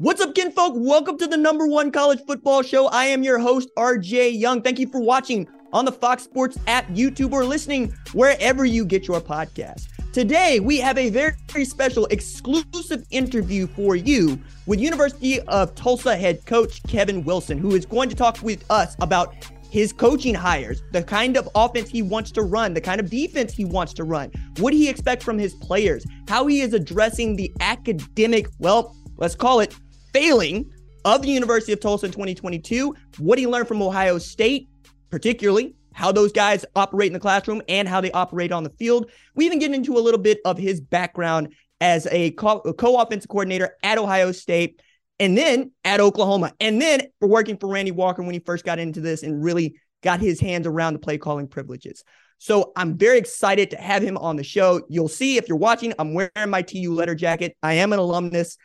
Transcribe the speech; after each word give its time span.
What's 0.00 0.22
up, 0.22 0.34
kinfolk? 0.34 0.72
Welcome 0.76 1.18
to 1.18 1.26
the 1.26 1.36
number 1.36 1.66
one 1.66 1.92
college 1.92 2.20
football 2.26 2.62
show. 2.62 2.86
I 2.86 3.04
am 3.04 3.22
your 3.22 3.38
host, 3.38 3.68
RJ 3.76 4.40
Young. 4.40 4.62
Thank 4.62 4.78
you 4.78 4.88
for 4.88 4.98
watching 4.98 5.46
on 5.74 5.84
the 5.84 5.92
Fox 5.92 6.22
Sports 6.22 6.56
app, 6.66 6.88
YouTube, 6.88 7.32
or 7.32 7.44
listening 7.44 7.94
wherever 8.14 8.64
you 8.64 8.86
get 8.86 9.06
your 9.06 9.20
podcast. 9.20 9.88
Today, 10.14 10.58
we 10.58 10.78
have 10.78 10.96
a 10.96 11.10
very, 11.10 11.34
very 11.50 11.66
special 11.66 12.06
exclusive 12.06 13.04
interview 13.10 13.66
for 13.66 13.94
you 13.94 14.40
with 14.64 14.80
University 14.80 15.38
of 15.40 15.74
Tulsa 15.74 16.16
head 16.16 16.46
coach 16.46 16.82
Kevin 16.84 17.22
Wilson, 17.22 17.58
who 17.58 17.74
is 17.74 17.84
going 17.84 18.08
to 18.08 18.16
talk 18.16 18.38
with 18.42 18.64
us 18.70 18.96
about 19.02 19.34
his 19.68 19.92
coaching 19.92 20.34
hires, 20.34 20.82
the 20.92 21.02
kind 21.02 21.36
of 21.36 21.46
offense 21.54 21.90
he 21.90 22.00
wants 22.00 22.30
to 22.30 22.40
run, 22.40 22.72
the 22.72 22.80
kind 22.80 23.00
of 23.00 23.10
defense 23.10 23.52
he 23.52 23.66
wants 23.66 23.92
to 23.92 24.04
run, 24.04 24.32
what 24.60 24.72
he 24.72 24.88
expects 24.88 25.26
from 25.26 25.38
his 25.38 25.52
players, 25.56 26.06
how 26.26 26.46
he 26.46 26.62
is 26.62 26.72
addressing 26.72 27.36
the 27.36 27.52
academic, 27.60 28.46
well, 28.60 28.96
let's 29.18 29.34
call 29.34 29.60
it 29.60 29.76
failing 30.12 30.70
of 31.04 31.22
the 31.22 31.28
University 31.28 31.72
of 31.72 31.80
Tulsa 31.80 32.06
in 32.06 32.12
2022, 32.12 32.94
what 33.18 33.38
he 33.38 33.46
learned 33.46 33.68
from 33.68 33.82
Ohio 33.82 34.18
State, 34.18 34.68
particularly 35.10 35.74
how 35.92 36.12
those 36.12 36.32
guys 36.32 36.64
operate 36.76 37.08
in 37.08 37.12
the 37.12 37.20
classroom 37.20 37.62
and 37.68 37.88
how 37.88 38.00
they 38.00 38.12
operate 38.12 38.52
on 38.52 38.62
the 38.62 38.70
field. 38.70 39.10
We 39.34 39.46
even 39.46 39.58
get 39.58 39.72
into 39.72 39.96
a 39.96 40.00
little 40.00 40.20
bit 40.20 40.38
of 40.44 40.58
his 40.58 40.80
background 40.80 41.54
as 41.80 42.06
a 42.10 42.30
co 42.32 42.60
offensive 42.62 43.28
coordinator 43.28 43.76
at 43.82 43.98
Ohio 43.98 44.32
State 44.32 44.80
and 45.18 45.36
then 45.36 45.72
at 45.84 46.00
Oklahoma, 46.00 46.52
and 46.60 46.80
then 46.80 47.02
for 47.20 47.28
working 47.28 47.58
for 47.58 47.68
Randy 47.68 47.90
Walker 47.90 48.22
when 48.22 48.32
he 48.32 48.40
first 48.40 48.64
got 48.64 48.78
into 48.78 49.02
this 49.02 49.22
and 49.22 49.44
really 49.44 49.74
got 50.02 50.18
his 50.18 50.40
hands 50.40 50.66
around 50.66 50.94
the 50.94 50.98
play 50.98 51.18
calling 51.18 51.46
privileges. 51.46 52.02
So 52.38 52.72
I'm 52.74 52.96
very 52.96 53.18
excited 53.18 53.70
to 53.72 53.76
have 53.76 54.02
him 54.02 54.16
on 54.16 54.36
the 54.36 54.42
show. 54.42 54.80
You'll 54.88 55.08
see 55.08 55.36
if 55.36 55.46
you're 55.46 55.58
watching, 55.58 55.92
I'm 55.98 56.14
wearing 56.14 56.30
my 56.48 56.62
TU 56.62 56.94
letter 56.94 57.14
jacket. 57.14 57.54
I 57.62 57.74
am 57.74 57.92
an 57.92 57.98
alumnus. 57.98 58.56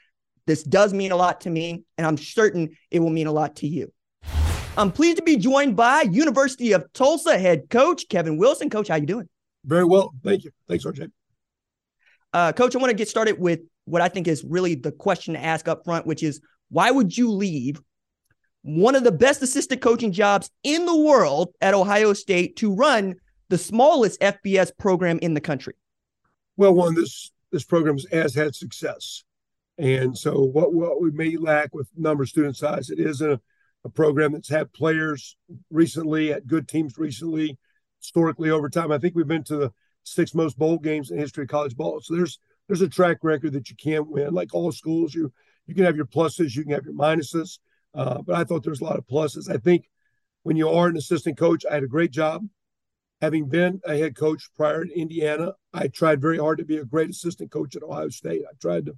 This 0.47 0.63
does 0.63 0.93
mean 0.93 1.11
a 1.11 1.15
lot 1.15 1.41
to 1.41 1.49
me, 1.49 1.83
and 1.97 2.05
I'm 2.05 2.17
certain 2.17 2.77
it 2.91 2.99
will 2.99 3.09
mean 3.09 3.27
a 3.27 3.31
lot 3.31 3.57
to 3.57 3.67
you. 3.67 3.91
I'm 4.77 4.91
pleased 4.91 5.17
to 5.17 5.23
be 5.23 5.37
joined 5.37 5.75
by 5.75 6.01
University 6.01 6.73
of 6.73 6.91
Tulsa 6.93 7.37
head 7.37 7.69
coach 7.69 8.07
Kevin 8.09 8.37
Wilson. 8.37 8.69
Coach, 8.69 8.89
how 8.89 8.95
you 8.95 9.05
doing? 9.05 9.29
Very 9.65 9.85
well, 9.85 10.13
thank 10.23 10.43
you. 10.43 10.51
Thanks, 10.67 10.85
RJ. 10.85 11.11
Uh, 12.33 12.51
coach, 12.51 12.75
I 12.75 12.79
want 12.79 12.91
to 12.91 12.95
get 12.95 13.07
started 13.07 13.39
with 13.39 13.61
what 13.85 14.01
I 14.01 14.09
think 14.09 14.27
is 14.27 14.43
really 14.43 14.75
the 14.75 14.91
question 14.91 15.33
to 15.33 15.43
ask 15.43 15.67
up 15.67 15.85
front, 15.85 16.05
which 16.05 16.21
is 16.21 16.41
why 16.69 16.91
would 16.91 17.17
you 17.17 17.31
leave 17.31 17.81
one 18.63 18.95
of 18.95 19.03
the 19.03 19.11
best 19.11 19.41
assistant 19.41 19.81
coaching 19.81 20.11
jobs 20.11 20.51
in 20.63 20.85
the 20.85 20.95
world 20.95 21.53
at 21.61 21.73
Ohio 21.73 22.13
State 22.13 22.57
to 22.57 22.73
run 22.73 23.15
the 23.49 23.57
smallest 23.57 24.19
FBS 24.19 24.71
program 24.77 25.19
in 25.21 25.33
the 25.33 25.41
country? 25.41 25.75
Well, 26.57 26.73
one, 26.73 26.95
this 26.95 27.31
this 27.51 27.63
program 27.63 27.97
has 28.11 28.35
had 28.35 28.55
success. 28.55 29.23
And 29.77 30.17
so, 30.17 30.41
what, 30.41 30.73
what 30.73 31.01
we 31.01 31.11
may 31.11 31.35
lack 31.37 31.73
with 31.73 31.89
number 31.97 32.23
of 32.23 32.29
student 32.29 32.55
size, 32.55 32.89
it 32.89 32.99
is 32.99 33.21
a, 33.21 33.39
a 33.83 33.89
program 33.89 34.31
that's 34.31 34.49
had 34.49 34.71
players 34.73 35.35
recently 35.69 36.31
at 36.31 36.47
good 36.47 36.67
teams 36.67 36.97
recently, 36.97 37.57
historically 37.99 38.49
over 38.49 38.69
time. 38.69 38.91
I 38.91 38.97
think 38.97 39.15
we've 39.15 39.27
been 39.27 39.43
to 39.45 39.57
the 39.57 39.73
six 40.03 40.33
most 40.33 40.57
bowl 40.57 40.77
games 40.77 41.11
in 41.11 41.17
history 41.17 41.43
of 41.43 41.49
college 41.49 41.75
ball. 41.75 41.99
So 42.01 42.15
there's 42.15 42.39
there's 42.67 42.81
a 42.81 42.89
track 42.89 43.17
record 43.21 43.53
that 43.53 43.69
you 43.69 43.75
can't 43.75 44.09
win. 44.09 44.33
Like 44.33 44.53
all 44.53 44.71
schools, 44.71 45.13
you 45.13 45.31
you 45.67 45.75
can 45.75 45.83
have 45.83 45.95
your 45.95 46.05
pluses, 46.05 46.55
you 46.55 46.63
can 46.63 46.71
have 46.71 46.85
your 46.85 46.93
minuses. 46.93 47.59
Uh, 47.93 48.21
but 48.21 48.35
I 48.35 48.43
thought 48.43 48.63
there's 48.63 48.81
a 48.81 48.85
lot 48.85 48.97
of 48.97 49.07
pluses. 49.07 49.53
I 49.53 49.57
think 49.57 49.89
when 50.43 50.57
you 50.57 50.69
are 50.69 50.87
an 50.87 50.97
assistant 50.97 51.37
coach, 51.37 51.65
I 51.69 51.73
had 51.73 51.83
a 51.83 51.87
great 51.87 52.11
job. 52.11 52.45
Having 53.21 53.47
been 53.49 53.81
a 53.85 53.97
head 53.97 54.15
coach 54.15 54.49
prior 54.55 54.83
in 54.83 54.91
Indiana, 54.91 55.53
I 55.73 55.87
tried 55.87 56.21
very 56.21 56.37
hard 56.37 56.57
to 56.57 56.65
be 56.65 56.77
a 56.77 56.85
great 56.85 57.09
assistant 57.09 57.49
coach 57.49 57.75
at 57.75 57.83
Ohio 57.83 58.09
State. 58.09 58.43
I 58.47 58.53
tried 58.61 58.85
to 58.87 58.97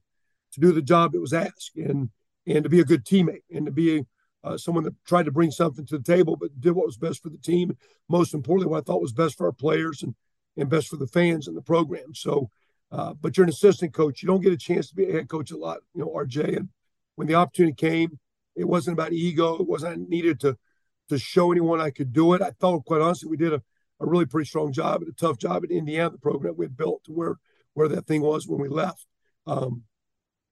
to 0.58 0.68
do 0.68 0.74
the 0.74 0.82
job 0.82 1.12
that 1.12 1.22
was 1.22 1.34
asked 1.34 1.76
and 1.76 2.10
and 2.46 2.64
to 2.64 2.70
be 2.70 2.80
a 2.80 2.86
good 2.86 3.06
teammate 3.06 3.44
and 3.54 3.66
to 3.66 3.72
be 3.72 4.06
uh, 4.44 4.58
someone 4.58 4.84
that 4.84 4.94
tried 5.06 5.26
to 5.26 5.32
bring 5.32 5.52
something 5.52 5.86
to 5.86 5.98
the 5.98 6.04
table 6.04 6.36
but 6.36 6.60
did 6.60 6.72
what 6.72 6.86
was 6.86 6.98
best 6.98 7.22
for 7.22 7.30
the 7.30 7.38
team. 7.38 7.76
Most 8.10 8.34
importantly 8.34 8.72
what 8.72 8.80
i 8.80 8.82
thought 8.82 9.02
was 9.02 9.14
best 9.14 9.38
for 9.38 9.46
our 9.46 9.54
players 9.54 10.04
and 10.04 10.16
and 10.56 10.70
best 10.70 10.88
for 10.88 10.96
the 10.96 11.08
fans 11.08 11.48
and 11.48 11.56
the 11.56 11.62
program. 11.62 12.14
So 12.14 12.50
uh, 12.92 13.14
but 13.14 13.36
you're 13.36 13.44
an 13.44 13.50
assistant 13.50 13.94
coach. 13.94 14.24
You 14.24 14.28
don't 14.28 14.42
get 14.42 14.54
a 14.54 14.58
chance 14.58 14.90
to 14.90 14.96
be 14.96 15.10
a 15.10 15.12
head 15.12 15.30
coach 15.30 15.52
a 15.52 15.58
lot 15.58 15.80
you 15.94 16.02
know 16.02 16.08
rj 16.08 16.58
and 16.58 16.70
when 17.16 17.28
the 17.28 17.36
opportunity 17.36 17.76
came 17.76 18.20
it 18.56 18.68
wasn't 18.68 18.98
about 18.98 19.14
ego. 19.14 19.56
It 19.56 19.68
wasn't 19.68 20.10
needed 20.10 20.40
to 20.42 20.58
to 21.10 21.18
show 21.18 21.52
anyone 21.52 21.80
i 21.80 21.90
could 21.90 22.12
do 22.12 22.34
it. 22.34 22.42
I 22.42 22.52
thought 22.52 22.86
quite 22.86 23.02
honestly 23.02 23.30
we 23.30 23.38
did 23.38 23.54
a, 23.54 23.62
a 24.00 24.06
really 24.06 24.26
pretty 24.26 24.48
strong 24.48 24.72
job 24.72 25.02
a 25.02 25.12
tough 25.14 25.38
job 25.38 25.64
at 25.64 25.72
indiana 25.72 26.10
the 26.10 26.18
program 26.18 26.56
we 26.58 26.66
had 26.66 26.76
built 26.76 27.04
to 27.06 27.12
where 27.14 27.38
where 27.78 27.88
that 27.88 28.08
thing 28.08 28.22
was 28.22 28.48
when 28.48 28.60
we 28.60 28.70
left. 28.70 29.06
Um, 29.46 29.84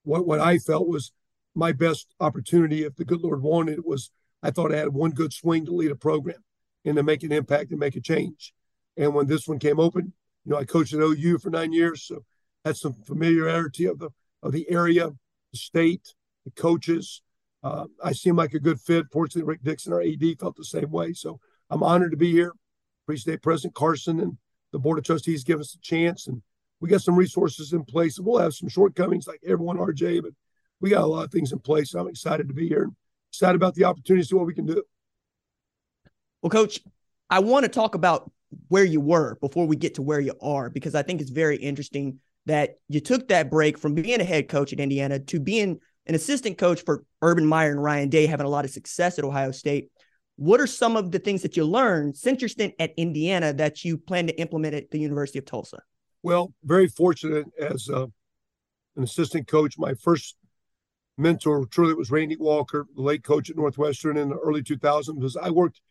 what 0.05 0.25
what 0.25 0.39
I 0.39 0.57
felt 0.57 0.87
was 0.87 1.11
my 1.53 1.71
best 1.71 2.13
opportunity, 2.19 2.83
if 2.83 2.95
the 2.95 3.05
good 3.05 3.21
Lord 3.21 3.41
wanted, 3.41 3.79
was 3.83 4.11
I 4.43 4.51
thought 4.51 4.73
I 4.73 4.77
had 4.77 4.89
one 4.89 5.11
good 5.11 5.33
swing 5.33 5.65
to 5.65 5.71
lead 5.71 5.91
a 5.91 5.95
program 5.95 6.43
and 6.83 6.95
to 6.97 7.03
make 7.03 7.23
an 7.23 7.31
impact 7.31 7.71
and 7.71 7.79
make 7.79 7.95
a 7.95 8.01
change. 8.01 8.53
And 8.97 9.13
when 9.13 9.27
this 9.27 9.47
one 9.47 9.59
came 9.59 9.79
open, 9.79 10.13
you 10.45 10.51
know, 10.51 10.57
I 10.57 10.65
coached 10.65 10.93
at 10.93 10.99
OU 10.99 11.39
for 11.39 11.49
nine 11.49 11.73
years, 11.73 12.03
so 12.03 12.23
had 12.63 12.77
some 12.77 12.93
familiarity 12.93 13.85
of 13.85 13.99
the 13.99 14.09
of 14.43 14.51
the 14.51 14.69
area, 14.69 15.09
the 15.51 15.57
state, 15.57 16.13
the 16.43 16.51
coaches. 16.51 17.21
Uh, 17.63 17.85
I 18.03 18.11
seemed 18.11 18.37
like 18.37 18.53
a 18.53 18.59
good 18.59 18.79
fit. 18.79 19.07
Fortunately, 19.11 19.47
Rick 19.47 19.63
Dixon, 19.63 19.91
our 19.91 20.01
AD, 20.01 20.39
felt 20.39 20.55
the 20.55 20.63
same 20.63 20.91
way. 20.91 21.13
So 21.13 21.39
I'm 21.69 21.81
honored 21.81 22.11
to 22.11 22.17
be 22.17 22.31
here. 22.31 22.53
Appreciate 23.05 23.41
President 23.41 23.73
Carson 23.73 24.19
and 24.19 24.37
the 24.71 24.79
Board 24.79 24.99
of 24.99 25.03
Trustees 25.05 25.43
give 25.43 25.59
us 25.59 25.73
a 25.73 25.79
chance 25.79 26.27
and 26.27 26.41
we 26.81 26.89
got 26.89 27.01
some 27.01 27.15
resources 27.15 27.73
in 27.73 27.83
place. 27.83 28.17
And 28.17 28.27
we'll 28.27 28.39
have 28.39 28.53
some 28.53 28.69
shortcomings 28.69 29.27
like 29.27 29.39
everyone, 29.45 29.77
RJ, 29.77 30.21
but 30.21 30.31
we 30.81 30.89
got 30.89 31.03
a 31.03 31.07
lot 31.07 31.25
of 31.25 31.31
things 31.31 31.51
in 31.51 31.59
place. 31.59 31.93
I'm 31.93 32.07
excited 32.07 32.47
to 32.47 32.53
be 32.53 32.67
here 32.67 32.83
and 32.83 32.95
excited 33.31 33.55
about 33.55 33.75
the 33.75 33.85
opportunity 33.85 34.25
to 34.27 34.35
what 34.37 34.45
we 34.45 34.53
can 34.53 34.65
do. 34.65 34.83
Well, 36.41 36.49
coach, 36.49 36.79
I 37.29 37.39
want 37.39 37.63
to 37.63 37.69
talk 37.69 37.95
about 37.95 38.31
where 38.67 38.83
you 38.83 39.01
were 39.01 39.37
before 39.41 39.65
we 39.65 39.75
get 39.75 39.95
to 39.95 40.01
where 40.01 40.19
you 40.19 40.33
are, 40.41 40.69
because 40.69 40.95
I 40.95 41.01
think 41.01 41.21
it's 41.21 41.31
very 41.31 41.57
interesting 41.57 42.19
that 42.45 42.75
you 42.87 42.99
took 42.99 43.27
that 43.29 43.49
break 43.49 43.77
from 43.77 43.95
being 43.95 44.21
a 44.21 44.25
head 44.25 44.47
coach 44.47 44.71
at 44.71 44.79
Indiana 44.79 45.19
to 45.19 45.39
being 45.39 45.79
an 46.05 46.15
assistant 46.15 46.57
coach 46.57 46.83
for 46.85 47.03
Urban 47.21 47.45
Meyer 47.45 47.71
and 47.71 47.81
Ryan 47.81 48.09
Day, 48.09 48.27
having 48.27 48.45
a 48.45 48.49
lot 48.49 48.65
of 48.65 48.71
success 48.71 49.17
at 49.17 49.25
Ohio 49.25 49.51
State. 49.51 49.89
What 50.35 50.61
are 50.61 50.67
some 50.67 50.95
of 50.95 51.11
the 51.11 51.19
things 51.19 51.41
that 51.41 51.57
you 51.57 51.65
learned 51.65 52.17
since 52.17 52.41
your 52.41 52.49
stint 52.49 52.75
at 52.77 52.93
Indiana 52.97 53.53
that 53.53 53.83
you 53.83 53.97
plan 53.97 54.27
to 54.27 54.39
implement 54.39 54.75
at 54.75 54.91
the 54.91 54.99
University 54.99 55.39
of 55.39 55.45
Tulsa? 55.45 55.79
Well, 56.25 56.55
very 56.63 56.87
fortunate 56.87 57.45
as 57.59 57.87
uh, 57.87 58.07
an 58.95 59.03
assistant 59.03 59.47
coach. 59.47 59.77
My 59.77 59.93
first 59.93 60.37
mentor 61.19 61.67
truly 61.67 61.93
was 61.93 62.09
Randy 62.09 62.35
Walker, 62.35 62.87
the 62.95 63.03
late 63.03 63.23
coach 63.23 63.51
at 63.51 63.55
Northwestern 63.55 64.17
in 64.17 64.29
the 64.29 64.37
early 64.37 64.63
2000s. 64.63 65.13
Because 65.13 65.37
I 65.37 65.51
worked, 65.51 65.81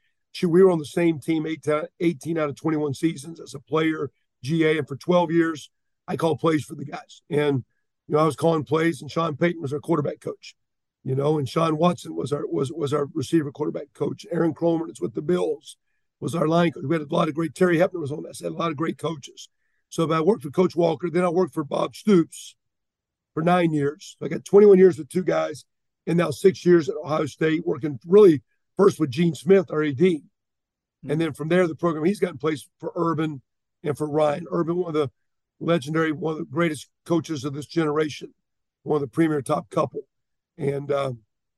we 0.42 0.60
were 0.60 0.72
on 0.72 0.80
the 0.80 0.86
same 0.86 1.20
team 1.20 1.46
18 1.46 2.36
out 2.36 2.48
of 2.48 2.56
21 2.56 2.94
seasons 2.94 3.38
as 3.38 3.54
a 3.54 3.60
player, 3.60 4.10
GA, 4.42 4.78
and 4.78 4.88
for 4.88 4.96
12 4.96 5.30
years, 5.30 5.70
I 6.08 6.16
called 6.16 6.40
plays 6.40 6.64
for 6.64 6.74
the 6.74 6.84
guys. 6.84 7.22
And 7.30 7.64
you 8.08 8.16
know, 8.16 8.18
I 8.18 8.24
was 8.24 8.34
calling 8.34 8.64
plays, 8.64 9.02
and 9.02 9.10
Sean 9.12 9.36
Payton 9.36 9.62
was 9.62 9.72
our 9.72 9.78
quarterback 9.78 10.20
coach. 10.20 10.56
You 11.04 11.14
know, 11.14 11.38
and 11.38 11.48
Sean 11.48 11.76
Watson 11.76 12.16
was 12.16 12.32
our 12.32 12.44
was 12.44 12.72
was 12.72 12.92
our 12.92 13.06
receiver 13.14 13.52
quarterback 13.52 13.92
coach. 13.94 14.26
Aaron 14.32 14.52
Kromer 14.52 14.90
is 14.90 15.00
with 15.00 15.14
the 15.14 15.22
Bills 15.22 15.76
was 16.18 16.34
our 16.34 16.48
line 16.48 16.72
coach. 16.72 16.82
We 16.84 16.96
had 16.96 17.08
a 17.08 17.14
lot 17.14 17.28
of 17.28 17.36
great. 17.36 17.54
Terry 17.54 17.78
Hoeppner 17.78 18.00
was 18.00 18.10
on 18.10 18.24
that. 18.24 18.36
Had 18.42 18.50
a 18.50 18.56
lot 18.56 18.72
of 18.72 18.76
great 18.76 18.98
coaches. 18.98 19.48
So 19.94 20.10
I 20.10 20.20
worked 20.20 20.42
for 20.42 20.50
Coach 20.50 20.74
Walker. 20.74 21.08
Then 21.08 21.22
I 21.22 21.28
worked 21.28 21.54
for 21.54 21.62
Bob 21.62 21.94
Stoops 21.94 22.56
for 23.32 23.44
nine 23.44 23.72
years. 23.72 24.16
So 24.18 24.26
I 24.26 24.28
got 24.28 24.44
21 24.44 24.76
years 24.76 24.98
with 24.98 25.08
two 25.08 25.22
guys, 25.22 25.64
and 26.04 26.18
now 26.18 26.32
six 26.32 26.66
years 26.66 26.88
at 26.88 26.96
Ohio 26.96 27.26
State, 27.26 27.64
working 27.64 28.00
really 28.04 28.42
first 28.76 28.98
with 28.98 29.12
Gene 29.12 29.36
Smith, 29.36 29.70
our 29.70 29.84
AD. 29.84 29.96
Mm-hmm. 29.96 31.10
And 31.12 31.20
then 31.20 31.32
from 31.32 31.48
there, 31.48 31.68
the 31.68 31.76
program 31.76 32.04
he's 32.04 32.18
got 32.18 32.32
in 32.32 32.38
place 32.38 32.68
for 32.80 32.90
Urban 32.96 33.40
and 33.84 33.96
for 33.96 34.10
Ryan. 34.10 34.46
Urban, 34.50 34.78
one 34.78 34.88
of 34.88 34.94
the 34.94 35.12
legendary, 35.60 36.10
one 36.10 36.32
of 36.32 36.38
the 36.40 36.44
greatest 36.46 36.88
coaches 37.06 37.44
of 37.44 37.54
this 37.54 37.66
generation, 37.66 38.34
one 38.82 38.96
of 38.96 39.00
the 39.00 39.06
premier 39.06 39.42
top 39.42 39.70
couple. 39.70 40.00
And 40.58 40.90
uh, 40.90 41.12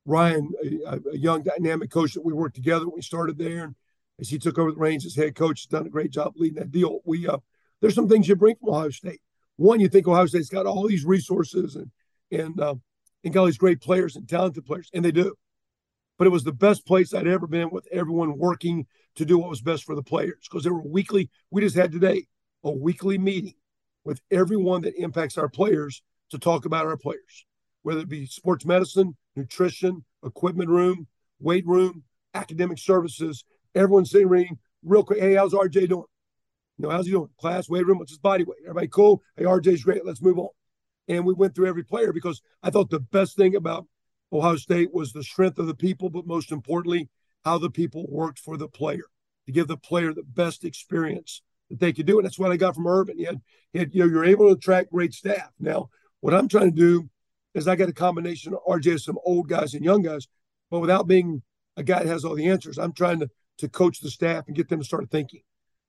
Ryan, 0.04 0.52
a, 0.86 1.00
a, 1.10 1.16
young 1.16 1.42
dynamic 1.42 1.90
coach 1.90 2.12
that 2.12 2.24
we 2.24 2.34
worked 2.34 2.56
together 2.56 2.84
when 2.86 2.96
we 2.96 3.02
started 3.02 3.38
there. 3.38 3.64
And 3.64 3.74
as 4.20 4.28
he 4.28 4.38
took 4.38 4.58
over 4.58 4.72
the 4.72 4.76
reins 4.76 5.06
as 5.06 5.16
head 5.16 5.34
coach, 5.34 5.62
has 5.62 5.68
done 5.68 5.86
a 5.86 5.90
great 5.90 6.10
job 6.10 6.34
leading 6.36 6.58
that 6.58 6.70
deal. 6.70 7.00
We 7.06 7.26
uh, 7.26 7.38
there's 7.86 7.94
some 7.94 8.08
things 8.08 8.26
you 8.26 8.34
bring 8.34 8.56
from 8.56 8.70
Ohio 8.70 8.90
State. 8.90 9.20
One, 9.54 9.78
you 9.78 9.88
think 9.88 10.08
Ohio 10.08 10.26
State's 10.26 10.48
got 10.48 10.66
all 10.66 10.88
these 10.88 11.04
resources 11.04 11.76
and 11.76 11.90
and 12.32 12.60
uh, 12.60 12.74
and 13.22 13.32
got 13.32 13.40
all 13.40 13.46
these 13.46 13.58
great 13.58 13.80
players 13.80 14.16
and 14.16 14.28
talented 14.28 14.66
players, 14.66 14.90
and 14.92 15.04
they 15.04 15.12
do. 15.12 15.36
But 16.18 16.26
it 16.26 16.30
was 16.30 16.42
the 16.42 16.52
best 16.52 16.84
place 16.84 17.14
I'd 17.14 17.28
ever 17.28 17.46
been 17.46 17.70
with 17.70 17.86
everyone 17.92 18.38
working 18.38 18.86
to 19.14 19.24
do 19.24 19.38
what 19.38 19.50
was 19.50 19.60
best 19.60 19.84
for 19.84 19.94
the 19.94 20.02
players 20.02 20.48
because 20.50 20.64
there 20.64 20.74
were 20.74 20.82
weekly. 20.82 21.30
We 21.52 21.62
just 21.62 21.76
had 21.76 21.92
today 21.92 22.26
a 22.64 22.72
weekly 22.72 23.18
meeting 23.18 23.54
with 24.04 24.20
everyone 24.32 24.82
that 24.82 25.00
impacts 25.00 25.38
our 25.38 25.48
players 25.48 26.02
to 26.30 26.40
talk 26.40 26.64
about 26.64 26.86
our 26.86 26.96
players, 26.96 27.46
whether 27.82 28.00
it 28.00 28.08
be 28.08 28.26
sports 28.26 28.64
medicine, 28.64 29.16
nutrition, 29.36 30.04
equipment 30.24 30.70
room, 30.70 31.06
weight 31.38 31.64
room, 31.68 32.02
academic 32.34 32.78
services. 32.78 33.44
Everyone's 33.76 34.10
sitting 34.10 34.28
reading 34.28 34.58
real 34.82 35.04
quick. 35.04 35.20
Hey, 35.20 35.34
how's 35.34 35.54
RJ 35.54 35.88
doing? 35.88 36.06
You 36.78 36.84
know, 36.84 36.90
how's 36.90 37.06
he 37.06 37.12
doing? 37.12 37.30
Class, 37.38 37.68
weight 37.68 37.86
room, 37.86 37.98
what's 37.98 38.12
his 38.12 38.18
body 38.18 38.44
weight? 38.44 38.58
Everybody 38.64 38.88
cool? 38.88 39.22
Hey, 39.36 39.44
RJ's 39.44 39.84
great. 39.84 40.04
Let's 40.04 40.22
move 40.22 40.38
on. 40.38 40.48
And 41.08 41.24
we 41.24 41.34
went 41.34 41.54
through 41.54 41.68
every 41.68 41.84
player 41.84 42.12
because 42.12 42.42
I 42.62 42.70
thought 42.70 42.90
the 42.90 43.00
best 43.00 43.36
thing 43.36 43.54
about 43.54 43.86
Ohio 44.32 44.56
State 44.56 44.92
was 44.92 45.12
the 45.12 45.22
strength 45.22 45.58
of 45.58 45.66
the 45.66 45.74
people, 45.74 46.10
but 46.10 46.26
most 46.26 46.50
importantly, 46.50 47.08
how 47.44 47.58
the 47.58 47.70
people 47.70 48.06
worked 48.08 48.38
for 48.38 48.56
the 48.56 48.68
player 48.68 49.04
to 49.46 49.52
give 49.52 49.68
the 49.68 49.76
player 49.76 50.12
the 50.12 50.24
best 50.24 50.64
experience 50.64 51.42
that 51.70 51.78
they 51.78 51.92
could 51.92 52.06
do. 52.06 52.18
And 52.18 52.26
that's 52.26 52.38
what 52.38 52.50
I 52.50 52.56
got 52.56 52.74
from 52.74 52.86
Urban. 52.86 53.18
You 53.18 53.26
had, 53.26 53.40
had, 53.74 53.94
you 53.94 54.00
know, 54.00 54.10
you're 54.10 54.24
able 54.24 54.48
to 54.48 54.54
attract 54.54 54.90
great 54.90 55.14
staff. 55.14 55.50
Now, 55.60 55.90
what 56.20 56.34
I'm 56.34 56.48
trying 56.48 56.70
to 56.70 56.76
do 56.76 57.08
is 57.54 57.68
I 57.68 57.76
got 57.76 57.88
a 57.88 57.94
combination 57.94 58.52
of 58.52 58.60
RJ, 58.68 59.00
some 59.00 59.18
old 59.24 59.48
guys 59.48 59.74
and 59.74 59.84
young 59.84 60.02
guys, 60.02 60.26
but 60.70 60.80
without 60.80 61.06
being 61.06 61.42
a 61.76 61.84
guy 61.84 62.00
that 62.00 62.08
has 62.08 62.24
all 62.24 62.34
the 62.34 62.48
answers, 62.48 62.78
I'm 62.78 62.92
trying 62.92 63.20
to 63.20 63.30
to 63.58 63.68
coach 63.68 64.00
the 64.00 64.10
staff 64.10 64.44
and 64.46 64.56
get 64.56 64.68
them 64.68 64.80
to 64.80 64.84
start 64.84 65.10
thinking, 65.10 65.40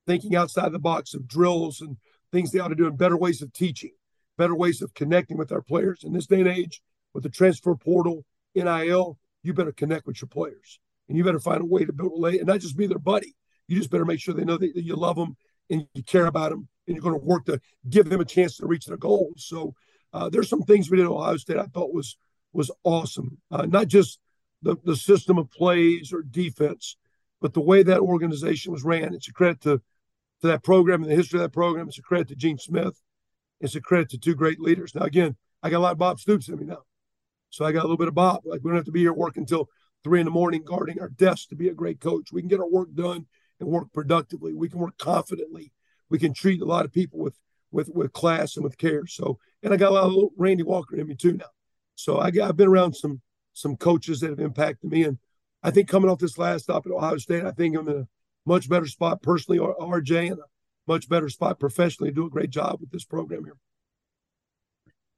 thinking 0.08 0.34
outside 0.34 0.72
the 0.72 0.78
box 0.78 1.14
of 1.14 1.28
drills 1.28 1.80
and 1.80 1.96
things 2.32 2.50
they 2.50 2.58
ought 2.58 2.68
to 2.68 2.74
do 2.74 2.86
and 2.86 2.96
better 2.96 3.16
ways 3.16 3.42
of 3.42 3.52
teaching, 3.52 3.92
better 4.36 4.54
ways 4.54 4.80
of 4.82 4.94
connecting 4.94 5.36
with 5.36 5.52
our 5.52 5.62
players. 5.62 6.02
In 6.02 6.12
this 6.12 6.26
day 6.26 6.40
and 6.40 6.48
age, 6.48 6.80
with 7.12 7.22
the 7.22 7.28
transfer 7.28 7.74
portal, 7.76 8.24
NIL, 8.54 9.18
you 9.42 9.52
better 9.52 9.72
connect 9.72 10.06
with 10.06 10.20
your 10.20 10.28
players 10.28 10.80
and 11.08 11.16
you 11.16 11.24
better 11.24 11.38
find 11.38 11.60
a 11.60 11.66
way 11.66 11.84
to 11.84 11.92
build 11.92 12.12
a 12.12 12.16
lay 12.16 12.38
and 12.38 12.46
not 12.46 12.60
just 12.60 12.76
be 12.76 12.86
their 12.86 12.98
buddy. 12.98 13.34
You 13.68 13.76
just 13.76 13.90
better 13.90 14.06
make 14.06 14.18
sure 14.18 14.34
they 14.34 14.44
know 14.44 14.56
that, 14.56 14.74
that 14.74 14.84
you 14.84 14.96
love 14.96 15.16
them 15.16 15.36
and 15.68 15.86
you 15.94 16.02
care 16.02 16.26
about 16.26 16.50
them 16.50 16.68
and 16.86 16.96
you're 16.96 17.02
going 17.02 17.18
to 17.18 17.24
work 17.24 17.44
to 17.46 17.60
give 17.88 18.08
them 18.08 18.20
a 18.20 18.24
chance 18.24 18.56
to 18.56 18.66
reach 18.66 18.86
their 18.86 18.96
goals. 18.96 19.44
So 19.46 19.74
uh, 20.14 20.30
there's 20.30 20.48
some 20.48 20.62
things 20.62 20.90
we 20.90 20.96
did 20.96 21.06
at 21.06 21.12
Ohio 21.12 21.36
State 21.36 21.58
I 21.58 21.64
thought 21.66 21.92
was 21.92 22.16
was 22.54 22.70
awesome. 22.82 23.38
Uh, 23.50 23.66
not 23.66 23.88
just 23.88 24.18
the, 24.62 24.76
the 24.84 24.96
system 24.96 25.36
of 25.36 25.50
plays 25.50 26.12
or 26.14 26.22
defense, 26.22 26.96
but 27.40 27.52
the 27.52 27.60
way 27.60 27.82
that 27.82 28.00
organization 28.00 28.72
was 28.72 28.84
ran. 28.84 29.14
It's 29.14 29.28
a 29.28 29.32
credit 29.32 29.60
to, 29.62 29.82
to 30.40 30.46
that 30.48 30.62
program 30.62 31.02
and 31.02 31.10
the 31.10 31.16
history 31.16 31.38
of 31.38 31.42
that 31.42 31.52
program. 31.52 31.88
It's 31.88 31.98
a 31.98 32.02
credit 32.02 32.28
to 32.28 32.36
Gene 32.36 32.58
Smith. 32.58 33.00
It's 33.60 33.74
a 33.74 33.80
credit 33.80 34.10
to 34.10 34.18
two 34.18 34.34
great 34.34 34.60
leaders. 34.60 34.94
Now, 34.94 35.02
again, 35.02 35.36
I 35.62 35.70
got 35.70 35.78
a 35.78 35.80
lot 35.80 35.92
of 35.92 35.98
Bob 35.98 36.20
Stoops 36.20 36.48
in 36.48 36.58
me 36.58 36.64
now. 36.64 36.82
So 37.50 37.64
I 37.64 37.72
got 37.72 37.80
a 37.80 37.88
little 37.88 37.96
bit 37.96 38.08
of 38.08 38.14
Bob. 38.14 38.42
Like 38.44 38.60
we 38.62 38.70
don't 38.70 38.76
have 38.76 38.84
to 38.84 38.92
be 38.92 39.00
here 39.00 39.12
working 39.12 39.42
until 39.42 39.68
three 40.04 40.20
in 40.20 40.26
the 40.26 40.30
morning 40.30 40.62
guarding 40.64 41.00
our 41.00 41.08
desks 41.08 41.46
to 41.46 41.56
be 41.56 41.68
a 41.68 41.74
great 41.74 42.00
coach. 42.00 42.30
We 42.32 42.42
can 42.42 42.48
get 42.48 42.60
our 42.60 42.68
work 42.68 42.94
done 42.94 43.26
and 43.58 43.68
work 43.68 43.92
productively. 43.92 44.54
We 44.54 44.68
can 44.68 44.78
work 44.78 44.98
confidently. 44.98 45.72
We 46.08 46.18
can 46.18 46.32
treat 46.32 46.62
a 46.62 46.66
lot 46.66 46.84
of 46.84 46.92
people 46.92 47.18
with 47.18 47.38
with 47.70 47.90
with 47.94 48.12
class 48.12 48.56
and 48.56 48.64
with 48.64 48.78
care. 48.78 49.06
So, 49.06 49.38
and 49.62 49.74
I 49.74 49.76
got 49.76 49.92
a 49.92 49.94
lot 49.94 50.06
of 50.06 50.30
Randy 50.36 50.62
Walker 50.62 50.96
in 50.96 51.06
me 51.06 51.14
too 51.14 51.34
now. 51.34 51.46
So 51.94 52.18
I 52.18 52.30
got 52.30 52.48
I've 52.48 52.56
been 52.56 52.68
around 52.68 52.94
some 52.94 53.20
some 53.52 53.76
coaches 53.76 54.20
that 54.20 54.30
have 54.30 54.40
impacted 54.40 54.90
me, 54.90 55.04
and 55.04 55.18
I 55.62 55.70
think 55.70 55.88
coming 55.88 56.10
off 56.10 56.18
this 56.18 56.38
last 56.38 56.64
stop 56.64 56.86
at 56.86 56.92
Ohio 56.92 57.18
State, 57.18 57.44
I 57.44 57.50
think 57.50 57.76
I'm 57.76 57.88
in 57.88 57.96
a 57.96 58.08
much 58.48 58.68
better 58.68 58.86
spot 58.86 59.22
personally, 59.22 59.58
RJ, 59.58 60.32
and 60.32 60.40
a 60.40 60.44
much 60.86 61.08
better 61.08 61.28
spot 61.28 61.60
professionally. 61.60 62.10
Do 62.10 62.26
a 62.26 62.30
great 62.30 62.50
job 62.50 62.78
with 62.80 62.90
this 62.90 63.04
program 63.04 63.44
here. 63.44 63.56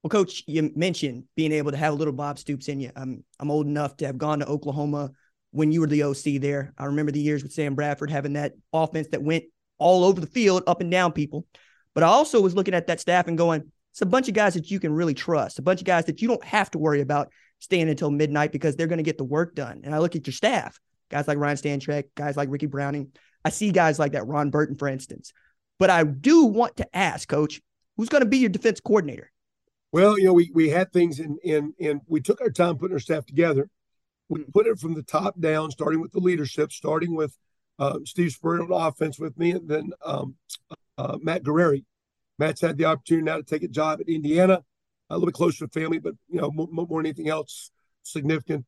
Well, 0.03 0.11
Coach, 0.11 0.43
you 0.47 0.73
mentioned 0.75 1.25
being 1.37 1.53
able 1.53 1.71
to 1.71 1.77
have 1.77 1.93
a 1.93 1.97
little 1.97 2.13
Bob 2.13 2.39
Stoops 2.39 2.69
in 2.69 2.81
you. 2.81 2.91
I'm 2.97 3.25
I'm 3.39 3.51
old 3.51 3.67
enough 3.67 3.97
to 3.99 4.07
have 4.07 4.19
gone 4.19 4.41
to 4.41 4.47
Oklahoma 4.47 5.11
when 5.53 5.73
you 5.73 5.81
were 5.81 5.87
the 5.87 6.05
OC 6.05 6.41
there. 6.41 6.73
I 6.77 6.87
remember 6.87 7.13
the 7.13 7.21
years 7.21 7.43
with 7.43 7.53
Sam 7.53 7.75
Bradford 7.75 8.11
having 8.11 8.35
that 8.35 8.55
offense 8.73 9.09
that 9.13 9.23
went 9.23 9.45
all 9.79 10.05
over 10.05 10.21
the 10.21 10.27
field, 10.27 10.65
up 10.67 10.81
and 10.81 10.91
down 10.91 11.13
people. 11.13 11.47
But 11.95 12.05
I 12.05 12.09
also 12.09 12.41
was 12.41 12.55
looking 12.55 12.75
at 12.75 12.87
that 12.87 13.01
staff 13.01 13.27
and 13.27 13.37
going, 13.37 13.71
it's 13.93 14.03
a 14.03 14.07
bunch 14.07 14.29
of 14.29 14.35
guys 14.35 14.55
that 14.55 14.71
you 14.71 14.79
can 14.79 14.93
really 14.93 15.15
trust, 15.15 15.59
a 15.59 15.63
bunch 15.63 15.81
of 15.81 15.87
guys 15.87 16.05
that 16.05 16.23
you 16.23 16.29
don't 16.29 16.45
have 16.45 16.71
to 16.73 16.79
worry 16.79 17.01
about 17.01 17.31
staying 17.59 17.89
until 17.89 18.11
midnight 18.11 18.53
because 18.53 18.77
they're 18.77 18.87
going 18.87 18.99
to 18.99 19.03
get 19.03 19.19
the 19.19 19.25
work 19.25 19.55
done. 19.55 19.81
And 19.85 19.95
I 19.95 19.99
look 19.99 20.15
at 20.15 20.27
your 20.27 20.33
staff, 20.33 20.79
guys 21.11 21.29
like 21.29 21.39
Ryan 21.39 21.57
Stanchek, 21.57 22.05
guys 22.15 22.37
like 22.37 22.49
Ricky 22.51 22.67
Browning. 22.67 23.13
I 23.45 23.51
see 23.51 23.73
guys 23.73 23.99
like 23.99 24.13
that, 24.13 24.27
Ron 24.27 24.51
Burton, 24.51 24.77
for 24.77 24.89
instance. 24.89 25.33
But 25.79 25.91
I 25.91 26.05
do 26.05 26.45
want 26.45 26.77
to 26.79 26.97
ask, 26.97 27.29
Coach, 27.29 27.61
who's 27.97 28.09
going 28.09 28.23
to 28.23 28.29
be 28.29 28.39
your 28.39 28.51
defense 28.51 28.81
coordinator? 28.81 29.31
Well, 29.93 30.19
you 30.19 30.27
know, 30.27 30.33
we 30.33 30.51
we 30.55 30.69
had 30.69 30.93
things 30.93 31.19
in 31.19 31.39
in 31.43 31.75
and 31.81 32.01
we 32.07 32.21
took 32.21 32.41
our 32.41 32.51
time 32.51 32.79
putting 32.79 32.95
our 32.95 33.01
staff 33.01 33.27
together. 33.27 33.69
We 34.29 34.43
hmm. 34.43 34.51
put 34.53 34.67
it 34.67 34.79
from 34.79 34.95
the 34.95 35.03
top 35.03 35.41
down, 35.41 35.71
starting 35.71 36.01
with 36.01 36.13
the 36.13 36.21
leadership, 36.21 36.71
starting 36.73 37.15
with 37.15 37.37
uh, 37.79 37.99
Steve 38.05 38.33
Spurrier 38.33 38.63
on 38.63 38.73
offense 38.73 39.19
with 39.19 39.37
me, 39.39 39.53
and 39.53 39.69
then 39.69 39.91
um, 40.05 40.37
uh, 40.97 41.19
Matt 41.21 41.43
Guerrieri. 41.43 41.85
Matt's 42.39 42.61
had 42.61 42.79
the 42.79 42.85
opportunity 42.85 43.25
now 43.25 43.37
to 43.37 43.43
take 43.43 43.63
a 43.63 43.69
job 43.69 44.01
at 44.01 44.09
Indiana, 44.09 44.63
a 45.09 45.15
little 45.15 45.27
bit 45.27 45.35
closer 45.35 45.67
to 45.67 45.81
family, 45.81 45.99
but 45.99 46.15
you 46.29 46.41
know 46.41 46.51
more, 46.51 46.69
more 46.71 46.87
than 46.87 47.07
anything 47.07 47.29
else, 47.29 47.71
significant 48.03 48.67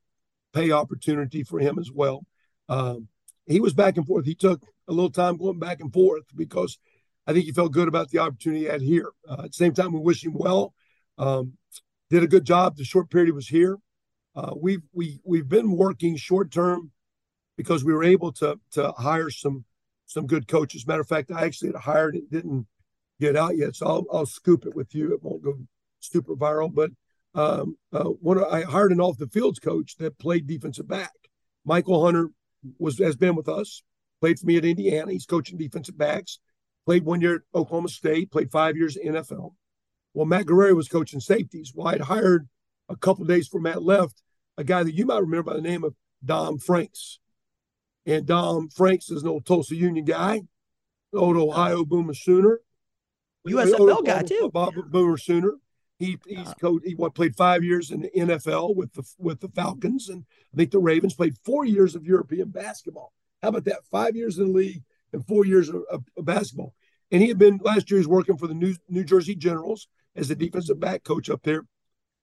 pay 0.53 0.73
opportunity 0.73 1.43
for 1.45 1.61
him 1.61 1.79
as 1.79 1.91
well. 1.91 2.25
Um, 2.69 3.09
he 3.47 3.61
was 3.61 3.75
back 3.75 3.97
and 3.97 4.07
forth. 4.07 4.25
He 4.25 4.35
took 4.35 4.63
a 4.89 4.93
little 4.93 5.11
time 5.11 5.37
going 5.37 5.59
back 5.59 5.81
and 5.81 5.93
forth 5.93 6.25
because 6.35 6.79
I 7.27 7.33
think 7.33 7.45
he 7.45 7.53
felt 7.53 7.73
good 7.73 7.89
about 7.89 8.11
the 8.11 8.19
opportunity 8.19 8.63
he 8.63 8.71
had 8.71 8.83
here. 8.83 9.11
Uh, 9.29 9.43
at 9.45 9.51
the 9.51 9.53
same 9.53 9.75
time, 9.75 9.93
we 9.93 10.01
wish 10.01 10.25
him 10.25 10.35
well. 10.35 10.75
Um, 11.19 11.55
did 12.11 12.23
a 12.23 12.29
good 12.29 12.45
job 12.45 12.77
the 12.77 12.85
short 12.85 13.11
period 13.11 13.27
he 13.27 13.33
was 13.33 13.49
here. 13.49 13.79
Uh, 14.35 14.55
we've 14.57 14.83
we 14.93 15.21
we've 15.25 15.49
been 15.49 15.77
working 15.77 16.17
short 16.17 16.51
term 16.51 16.91
because 17.57 17.85
we 17.85 17.93
were 17.93 18.05
able 18.05 18.33
to 18.33 18.59
to 18.73 18.93
hire 18.93 19.31
some 19.31 19.65
some 20.07 20.27
good 20.27 20.49
coaches. 20.49 20.87
Matter 20.87 21.03
of 21.03 21.09
fact, 21.09 21.31
I 21.31 21.45
actually 21.45 21.69
had 21.69 21.83
hired 21.83 22.17
it, 22.17 22.31
didn't 22.31 22.67
get 23.21 23.37
out 23.37 23.57
yet, 23.57 23.77
so 23.77 23.87
I'll 23.87 24.07
I'll 24.13 24.27
scoop 24.27 24.67
it 24.67 24.75
with 24.75 24.95
you. 24.95 25.13
It 25.13 25.23
won't 25.23 25.45
go 25.45 25.59
super 26.01 26.35
viral, 26.35 26.73
but 26.73 26.91
um, 27.35 27.77
uh, 27.93 28.05
one 28.05 28.43
I 28.43 28.63
hired 28.63 28.93
an 28.93 29.01
off 29.01 29.19
the 29.19 29.27
fields 29.27 29.59
coach 29.59 29.97
that 29.97 30.19
played 30.19 30.47
defensive 30.47 30.89
back. 30.89 31.13
Michael 31.65 32.05
Hunter 32.05 32.29
was 32.79 32.99
has 32.99 33.17
been 33.17 33.35
with 33.35 33.49
us, 33.49 33.83
played 34.21 34.39
for 34.39 34.47
me 34.47 34.57
at 34.57 34.65
Indiana. 34.65 35.13
He's 35.13 35.27
coaching 35.27 35.59
defensive 35.59 35.99
backs. 35.99 36.39
Played 36.85 37.05
one 37.05 37.21
year 37.21 37.37
at 37.37 37.41
Oklahoma 37.55 37.89
State. 37.89 38.33
Played 38.33 38.51
five 38.51 38.77
years 38.77 38.97
in 38.97 39.15
NFL. 39.15 39.55
Well, 40.15 40.27
Matt 40.27 40.47
Guerrieri 40.47 40.75
was 40.75 40.89
coaching 40.89 41.21
safeties. 41.21 41.73
Well, 41.75 41.89
I'd 41.89 42.01
hired 42.03 42.49
a 42.89 42.97
couple 42.97 43.25
days 43.25 43.49
before 43.49 43.61
Matt 43.61 43.83
left 43.83 44.23
a 44.59 44.65
guy 44.65 44.83
that 44.83 44.95
you 44.95 45.07
might 45.07 45.21
remember 45.21 45.51
by 45.51 45.55
the 45.55 45.63
name 45.63 45.85
of 45.85 45.95
Dom 46.25 46.59
Franks. 46.59 47.19
And 48.05 48.27
Dom 48.27 48.69
Franks 48.69 49.11
is 49.11 49.23
an 49.23 49.29
old 49.29 49.47
Tulsa 49.47 49.77
Union 49.77 50.05
guy, 50.05 50.43
old 51.15 51.37
Ohio 51.37 51.85
Boomer 51.85 52.15
Sooner. 52.15 52.61
USFL 53.47 54.05
guy 54.05 54.23
too. 54.23 54.51
Bob 54.53 54.75
Boomer 54.91 55.17
Sooner. 55.17 55.53
He 56.03 56.19
he's 56.27 56.49
uh. 56.49 56.79
He 56.85 56.97
what, 56.97 57.15
played 57.15 57.37
five 57.37 57.63
years 57.63 57.93
in 57.93 58.01
the 58.03 58.11
NFL 58.11 58.75
with 58.75 58.93
the 58.95 59.05
with 59.19 59.39
the 59.39 59.49
Falcons, 59.49 60.09
and 60.09 60.25
I 60.53 60.57
think 60.57 60.73
the 60.73 60.81
Ravens 60.81 61.15
played 61.15 61.37
four 61.45 61.65
years 61.65 61.95
of 61.95 62.05
European 62.05 62.49
basketball. 62.49 63.13
How 63.41 63.51
about 63.51 63.65
that? 63.67 63.85
Five 63.89 64.17
years 64.17 64.37
in 64.37 64.47
the 64.47 64.53
league 64.53 64.83
and 65.13 65.25
four 65.25 65.47
years 65.47 65.69
of, 65.69 65.77
of, 65.89 66.03
of 66.17 66.25
basketball. 66.25 66.75
And 67.13 67.23
he 67.23 67.29
had 67.29 67.39
been 67.39 67.61
last 67.63 67.89
year. 67.89 67.99
He's 67.99 68.09
working 68.09 68.37
for 68.37 68.49
the 68.49 68.55
New 68.55 68.75
New 68.89 69.05
Jersey 69.05 69.37
Generals 69.37 69.87
as 70.17 70.27
the 70.27 70.35
defensive 70.35 70.81
back 70.81 71.05
coach 71.05 71.31
up 71.31 71.45
there. 71.45 71.67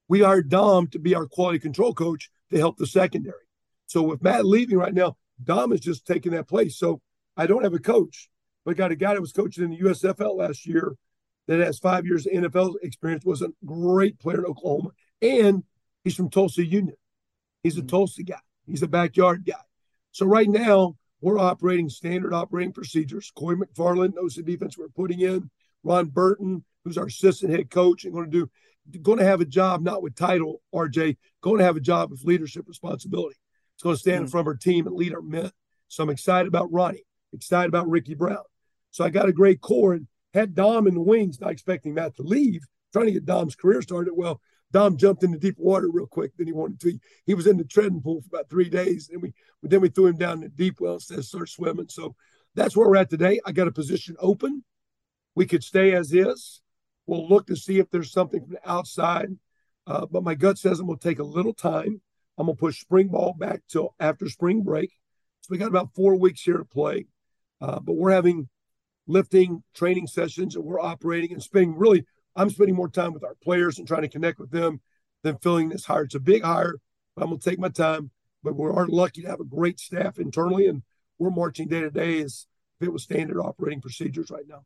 We 0.09 0.21
hired 0.21 0.49
Dom 0.49 0.87
to 0.87 0.99
be 0.99 1.15
our 1.15 1.25
quality 1.25 1.59
control 1.59 1.93
coach 1.93 2.29
to 2.51 2.57
help 2.57 2.75
the 2.75 2.87
secondary. 2.87 3.47
So 3.85 4.01
with 4.01 4.21
Matt 4.21 4.45
leaving 4.45 4.77
right 4.77 4.93
now, 4.93 5.15
Dom 5.41 5.71
is 5.71 5.79
just 5.79 6.05
taking 6.05 6.33
that 6.33 6.49
place. 6.49 6.77
So 6.77 6.99
I 7.37 7.47
don't 7.47 7.63
have 7.63 7.73
a 7.73 7.79
coach, 7.79 8.29
but 8.65 8.71
I 8.71 8.73
got 8.73 8.91
a 8.91 8.97
guy 8.97 9.13
that 9.13 9.21
was 9.21 9.31
coaching 9.31 9.63
in 9.63 9.69
the 9.69 9.79
USFL 9.79 10.35
last 10.35 10.65
year 10.65 10.95
that 11.49 11.65
has 11.65 11.79
five 11.79 12.05
years 12.05 12.27
of 12.27 12.33
NFL 12.33 12.75
experience, 12.83 13.25
was 13.25 13.41
a 13.41 13.49
great 13.65 14.19
player 14.19 14.37
in 14.37 14.45
Oklahoma, 14.45 14.91
and 15.19 15.63
he's 16.03 16.15
from 16.15 16.29
Tulsa 16.29 16.63
Union. 16.63 16.95
He's 17.63 17.75
a 17.75 17.79
mm-hmm. 17.79 17.87
Tulsa 17.87 18.21
guy. 18.21 18.39
He's 18.67 18.83
a 18.83 18.87
backyard 18.87 19.45
guy. 19.45 19.55
So 20.11 20.27
right 20.27 20.47
now 20.47 20.95
we're 21.21 21.39
operating 21.39 21.89
standard 21.89 22.35
operating 22.35 22.71
procedures. 22.71 23.31
Corey 23.35 23.57
McFarland 23.57 24.13
knows 24.13 24.35
the 24.35 24.43
defense 24.43 24.77
we're 24.77 24.89
putting 24.89 25.21
in. 25.21 25.49
Ron 25.83 26.05
Burton, 26.05 26.63
who's 26.83 26.99
our 26.99 27.07
assistant 27.07 27.51
head 27.51 27.71
coach, 27.71 28.05
and 28.05 28.13
going 28.13 28.29
to 28.29 28.31
do 28.31 28.49
going 29.01 29.17
to 29.17 29.25
have 29.25 29.41
a 29.41 29.45
job 29.45 29.81
not 29.81 30.03
with 30.03 30.15
title, 30.15 30.61
RJ, 30.73 31.17
going 31.41 31.57
to 31.57 31.63
have 31.63 31.77
a 31.77 31.81
job 31.81 32.11
with 32.11 32.23
leadership 32.23 32.65
responsibility. 32.67 33.37
It's 33.73 33.83
going 33.83 33.95
to 33.95 33.99
stand 33.99 34.15
mm-hmm. 34.15 34.23
in 34.23 34.27
mm. 34.27 34.31
front 34.31 34.43
of 34.43 34.47
our 34.47 34.55
team 34.55 34.85
and 34.85 34.95
lead 34.95 35.15
our 35.15 35.21
men. 35.21 35.51
So 35.87 36.03
I'm 36.03 36.09
excited 36.11 36.47
about 36.47 36.71
Ronnie, 36.71 37.05
excited 37.33 37.69
about 37.69 37.89
Ricky 37.89 38.13
Brown. 38.13 38.43
So 38.91 39.03
I 39.03 39.09
got 39.09 39.29
a 39.29 39.33
great 39.33 39.61
core 39.61 39.93
and 39.93 40.07
had 40.33 40.55
Dom 40.55 40.87
in 40.87 40.93
the 40.93 41.01
wings, 41.01 41.39
not 41.39 41.51
expecting 41.51 41.93
Matt 41.93 42.15
to 42.15 42.23
leave, 42.23 42.61
trying 42.93 43.07
to 43.07 43.11
get 43.11 43.25
Dom's 43.25 43.55
career 43.55 43.81
started. 43.81 44.13
Well, 44.15 44.41
Dom 44.71 44.97
jumped 44.97 45.23
into 45.23 45.39
deep 45.39 45.55
water 45.57 45.89
real 45.91 46.07
quick. 46.07 46.31
Then 46.37 46.47
he 46.47 46.53
wanted 46.53 46.79
to. 46.81 46.99
He 47.25 47.33
was 47.33 47.47
in 47.47 47.57
the 47.57 47.63
treading 47.63 48.01
pool 48.01 48.21
for 48.21 48.27
about 48.35 48.49
three 48.49 48.69
days. 48.69 49.09
And 49.11 49.21
we 49.21 49.33
but 49.61 49.71
then 49.71 49.81
we 49.81 49.89
threw 49.89 50.07
him 50.07 50.17
down 50.17 50.33
in 50.33 50.41
the 50.41 50.49
deep 50.49 50.79
well 50.79 50.93
and 50.93 51.01
said, 51.01 51.23
start 51.23 51.49
swimming. 51.49 51.89
So 51.89 52.15
that's 52.55 52.77
where 52.77 52.87
we're 52.87 52.97
at 52.97 53.09
today. 53.09 53.39
I 53.45 53.51
got 53.51 53.67
a 53.67 53.71
position 53.71 54.15
open. 54.19 54.63
We 55.35 55.45
could 55.45 55.63
stay 55.63 55.93
as 55.93 56.13
is. 56.13 56.61
We'll 57.07 57.27
look 57.27 57.47
to 57.47 57.55
see 57.55 57.79
if 57.79 57.89
there's 57.89 58.11
something 58.11 58.41
from 58.41 58.53
the 58.53 58.69
outside 58.69 59.29
Uh, 59.87 60.05
but 60.05 60.23
my 60.23 60.35
gut 60.35 60.57
says 60.57 60.79
I'm 60.79 60.85
going 60.85 60.99
to 60.99 61.07
take 61.07 61.19
a 61.19 61.23
little 61.23 61.53
time. 61.53 62.01
I'm 62.37 62.45
going 62.45 62.55
to 62.55 62.59
push 62.59 62.79
spring 62.79 63.07
ball 63.07 63.33
back 63.37 63.61
till 63.67 63.95
after 63.99 64.29
spring 64.29 64.61
break. 64.61 64.91
So 65.41 65.47
we 65.49 65.57
got 65.57 65.67
about 65.67 65.95
four 65.95 66.15
weeks 66.15 66.41
here 66.43 66.57
to 66.57 66.65
play. 66.65 67.07
Uh, 67.59 67.79
but 67.79 67.95
we're 67.95 68.11
having 68.11 68.49
lifting 69.09 69.63
training 69.73 70.07
sessions 70.07 70.55
and 70.55 70.63
we're 70.63 70.79
operating 70.79 71.33
and 71.33 71.43
spending 71.43 71.75
really, 71.75 72.05
I'm 72.35 72.49
spending 72.49 72.75
more 72.75 72.87
time 72.87 73.11
with 73.11 73.23
our 73.23 73.35
players 73.43 73.79
and 73.79 73.87
trying 73.87 74.03
to 74.03 74.07
connect 74.07 74.39
with 74.39 74.51
them 74.51 74.79
than 75.23 75.37
filling 75.39 75.67
this 75.67 75.83
hire. 75.83 76.03
It's 76.03 76.15
a 76.15 76.19
big 76.19 76.43
hire, 76.43 76.75
but 77.15 77.23
I'm 77.23 77.29
going 77.29 77.39
to 77.39 77.49
take 77.49 77.59
my 77.59 77.69
time. 77.69 78.11
But 78.41 78.55
we 78.55 78.69
are 78.69 78.87
lucky 78.87 79.23
to 79.23 79.27
have 79.27 79.41
a 79.41 79.45
great 79.45 79.81
staff 79.81 80.17
internally, 80.17 80.67
and 80.67 80.81
we're 81.17 81.29
marching 81.29 81.67
day 81.67 81.81
to 81.81 81.89
day 81.89 82.21
as 82.21 82.47
if 82.79 82.87
it 82.87 82.93
was 82.93 83.03
standard 83.03 83.37
operating 83.41 83.81
procedures 83.81 84.31
right 84.31 84.47
now. 84.47 84.63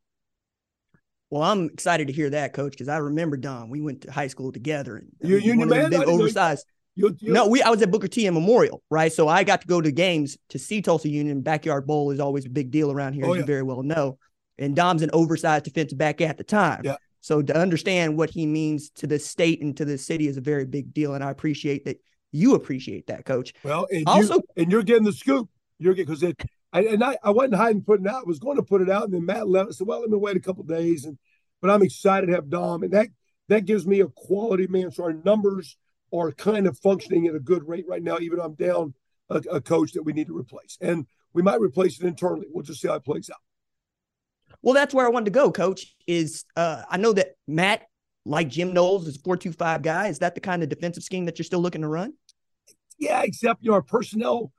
Well, 1.31 1.41
I'm 1.41 1.65
excited 1.65 2.05
to 2.05 2.13
hear 2.13 2.29
that, 2.29 2.53
Coach, 2.53 2.73
because 2.73 2.89
I 2.89 2.97
remember 2.97 3.37
Dom. 3.37 3.71
We 3.71 3.81
went 3.81 4.01
to 4.01 4.11
high 4.11 4.27
school 4.27 4.51
together. 4.51 4.97
And 4.97 5.09
you, 5.21 5.37
Union 5.37 5.69
man, 5.69 5.89
big 5.89 6.03
oversized. 6.03 6.67
You, 6.95 7.17
you, 7.19 7.33
no, 7.33 7.47
we 7.47 7.63
I 7.63 7.71
was 7.71 7.81
at 7.81 7.89
Booker 7.89 8.07
T 8.07 8.27
and 8.27 8.35
Memorial, 8.35 8.83
right? 8.91 9.11
So 9.11 9.27
I 9.27 9.43
got 9.43 9.61
to 9.61 9.67
go 9.67 9.81
to 9.81 9.91
games 9.91 10.37
to 10.49 10.59
see 10.59 10.83
Tulsa 10.83 11.09
Union. 11.09 11.41
Backyard 11.41 11.87
Bowl 11.87 12.11
is 12.11 12.19
always 12.19 12.45
a 12.45 12.51
big 12.51 12.69
deal 12.69 12.91
around 12.91 13.13
here, 13.13 13.25
oh, 13.25 13.31
as 13.31 13.37
yeah. 13.37 13.41
you 13.41 13.47
very 13.47 13.63
well 13.63 13.81
know. 13.81 14.19
And 14.57 14.75
Dom's 14.75 15.01
an 15.01 15.09
oversized 15.13 15.65
defensive 15.65 15.97
back 15.97 16.21
at 16.21 16.37
the 16.37 16.43
time. 16.43 16.81
Yeah. 16.83 16.97
So 17.21 17.41
to 17.41 17.57
understand 17.57 18.17
what 18.17 18.29
he 18.29 18.45
means 18.45 18.89
to 18.91 19.07
the 19.07 19.17
state 19.17 19.61
and 19.61 19.75
to 19.77 19.85
the 19.85 19.97
city 19.97 20.27
is 20.27 20.37
a 20.37 20.41
very 20.41 20.65
big 20.65 20.93
deal. 20.93 21.13
And 21.15 21.23
I 21.23 21.31
appreciate 21.31 21.85
that 21.85 21.97
you 22.33 22.55
appreciate 22.55 23.07
that, 23.07 23.25
Coach. 23.25 23.53
Well, 23.63 23.87
and 23.91 24.03
also, 24.07 24.35
you, 24.35 24.43
and 24.57 24.71
you're 24.71 24.83
getting 24.83 25.05
the 25.05 25.13
scoop. 25.13 25.49
You're 25.79 25.93
getting 25.93 26.07
because 26.07 26.23
it. 26.23 26.41
I, 26.73 26.81
and 26.81 27.03
I, 27.03 27.17
I 27.23 27.29
wasn't 27.29 27.55
hiding 27.55 27.83
putting 27.83 28.07
out. 28.07 28.23
I 28.23 28.27
was 28.27 28.39
going 28.39 28.57
to 28.57 28.63
put 28.63 28.81
it 28.81 28.89
out, 28.89 29.03
and 29.03 29.13
then 29.13 29.25
Matt 29.25 29.47
left. 29.47 29.69
I 29.69 29.71
said, 29.71 29.87
"Well, 29.87 30.01
let 30.01 30.09
me 30.09 30.17
wait 30.17 30.35
a 30.35 30.41
couple 30.41 30.63
days." 30.63 31.05
And 31.05 31.17
but 31.61 31.69
I'm 31.69 31.83
excited 31.83 32.27
to 32.27 32.33
have 32.33 32.49
Dom, 32.49 32.83
and 32.83 32.91
that 32.91 33.07
that 33.47 33.65
gives 33.65 33.85
me 33.85 34.01
a 34.01 34.07
quality 34.07 34.67
man. 34.67 34.91
So 34.91 35.03
our 35.03 35.13
numbers 35.13 35.77
are 36.11 36.31
kind 36.31 36.67
of 36.67 36.77
functioning 36.79 37.27
at 37.27 37.35
a 37.35 37.39
good 37.39 37.67
rate 37.67 37.85
right 37.87 38.03
now, 38.03 38.17
even 38.19 38.39
though 38.39 38.45
I'm 38.45 38.55
down 38.55 38.95
a, 39.29 39.37
a 39.51 39.61
coach 39.61 39.93
that 39.93 40.03
we 40.03 40.13
need 40.13 40.27
to 40.27 40.37
replace, 40.37 40.77
and 40.81 41.05
we 41.33 41.41
might 41.41 41.61
replace 41.61 42.01
it 42.01 42.07
internally. 42.07 42.47
We'll 42.49 42.63
just 42.63 42.81
see 42.81 42.87
how 42.87 42.95
it 42.95 43.05
plays 43.05 43.29
out. 43.29 43.39
Well, 44.63 44.73
that's 44.73 44.93
where 44.93 45.05
I 45.05 45.09
wanted 45.09 45.25
to 45.25 45.31
go, 45.31 45.51
Coach. 45.51 45.93
Is 46.07 46.45
uh, 46.55 46.83
I 46.89 46.97
know 46.97 47.13
that 47.13 47.35
Matt, 47.47 47.83
like 48.25 48.47
Jim 48.47 48.73
Knowles, 48.73 49.07
is 49.07 49.17
a 49.17 49.19
four 49.19 49.37
two 49.37 49.51
five 49.51 49.83
guy. 49.83 50.07
Is 50.07 50.19
that 50.19 50.33
the 50.33 50.41
kind 50.41 50.63
of 50.63 50.69
defensive 50.69 51.03
scheme 51.03 51.25
that 51.25 51.37
you're 51.37 51.43
still 51.43 51.59
looking 51.59 51.81
to 51.81 51.87
run? 51.87 52.13
Yeah, 52.97 53.21
except 53.23 53.61
you 53.61 53.69
know 53.69 53.75
our 53.75 53.81
personnel, 53.81 54.51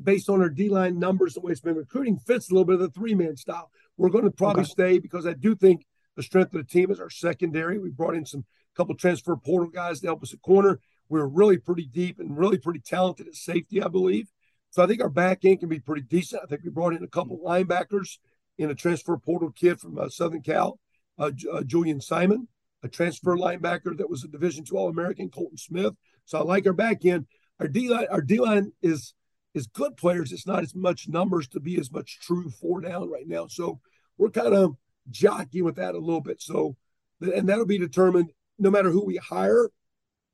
based 0.00 0.28
on 0.28 0.42
our 0.42 0.50
D 0.50 0.68
line 0.68 0.98
numbers 0.98 1.34
and 1.34 1.42
the 1.42 1.46
way 1.46 1.52
it's 1.52 1.62
been 1.62 1.74
recruiting, 1.74 2.18
fits 2.18 2.50
a 2.50 2.52
little 2.52 2.66
bit 2.66 2.74
of 2.74 2.80
the 2.80 2.90
three 2.90 3.14
man 3.14 3.36
style. 3.36 3.70
We're 3.96 4.10
going 4.10 4.24
to 4.24 4.30
probably 4.30 4.62
okay. 4.62 4.70
stay 4.70 4.98
because 4.98 5.26
I 5.26 5.32
do 5.32 5.56
think 5.56 5.86
the 6.16 6.22
strength 6.22 6.54
of 6.54 6.60
the 6.60 6.70
team 6.70 6.90
is 6.90 7.00
our 7.00 7.10
secondary. 7.10 7.78
We 7.78 7.90
brought 7.90 8.14
in 8.14 8.26
some 8.26 8.44
couple 8.76 8.94
transfer 8.94 9.34
portal 9.36 9.70
guys 9.70 10.00
to 10.00 10.08
help 10.08 10.22
us 10.22 10.34
at 10.34 10.42
corner. 10.42 10.80
We're 11.08 11.26
really 11.26 11.56
pretty 11.56 11.86
deep 11.86 12.18
and 12.20 12.36
really 12.36 12.58
pretty 12.58 12.80
talented 12.80 13.26
at 13.26 13.34
safety, 13.34 13.82
I 13.82 13.88
believe. 13.88 14.28
So 14.70 14.82
I 14.82 14.86
think 14.86 15.00
our 15.00 15.08
back 15.08 15.44
end 15.44 15.60
can 15.60 15.70
be 15.70 15.80
pretty 15.80 16.02
decent. 16.02 16.42
I 16.42 16.46
think 16.46 16.62
we 16.62 16.70
brought 16.70 16.92
in 16.92 17.02
a 17.02 17.08
couple 17.08 17.38
linebackers 17.38 18.18
in 18.58 18.70
a 18.70 18.74
transfer 18.74 19.16
portal 19.16 19.50
kid 19.50 19.80
from 19.80 19.98
uh, 19.98 20.08
Southern 20.08 20.42
Cal, 20.42 20.78
uh, 21.18 21.30
uh, 21.52 21.62
Julian 21.62 22.00
Simon, 22.00 22.48
a 22.82 22.88
transfer 22.88 23.36
linebacker 23.36 23.96
that 23.96 24.08
was 24.08 24.24
a 24.24 24.28
Division 24.28 24.64
two 24.64 24.76
All 24.76 24.88
American, 24.88 25.28
Colton 25.28 25.58
Smith. 25.58 25.94
So 26.24 26.38
I 26.38 26.42
like 26.42 26.66
our 26.66 26.72
back 26.72 27.04
end. 27.04 27.26
Our 27.60 27.68
D 27.68 27.88
line, 27.88 28.06
our 28.10 28.20
D 28.20 28.38
line 28.38 28.72
is 28.82 29.14
is 29.54 29.66
good 29.66 29.96
players. 29.96 30.32
It's 30.32 30.46
not 30.46 30.62
as 30.62 30.74
much 30.74 31.08
numbers 31.08 31.48
to 31.48 31.60
be 31.60 31.78
as 31.78 31.90
much 31.90 32.20
true 32.20 32.50
four 32.50 32.82
down 32.82 33.10
right 33.10 33.26
now. 33.26 33.46
So 33.46 33.80
we're 34.18 34.30
kind 34.30 34.54
of 34.54 34.76
jockeying 35.10 35.64
with 35.64 35.76
that 35.76 35.94
a 35.94 35.98
little 35.98 36.20
bit. 36.20 36.42
So, 36.42 36.76
and 37.20 37.48
that'll 37.48 37.64
be 37.64 37.78
determined 37.78 38.30
no 38.58 38.70
matter 38.70 38.90
who 38.90 39.04
we 39.04 39.16
hire. 39.16 39.70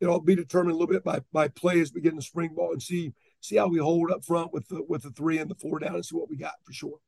It'll 0.01 0.21
be 0.21 0.35
determined 0.35 0.73
a 0.73 0.79
little 0.79 0.93
bit 0.93 1.05
by 1.05 1.21
by 1.33 1.49
play 1.49 1.81
as 1.81 1.93
we 1.93 2.01
get 2.01 2.11
in 2.11 2.17
the 2.17 2.23
spring 2.23 2.55
ball 2.55 2.73
and 2.73 2.83
see 2.83 3.13
see 3.41 3.57
how 3.57 3.69
we 3.69 3.79
hold 3.79 4.11
up 4.11 4.25
front 4.25 4.53
with 4.53 4.67
the 4.69 4.83
with 4.89 5.03
the 5.03 5.11
three 5.11 5.39
and 5.39 5.49
the 5.49 5.55
four 5.55 5.79
down 5.79 5.95
and 5.95 6.05
see 6.05 6.17
what 6.17 6.29
we 6.29 6.37
got 6.37 6.55
for 6.65 6.73
sure. 6.73 6.99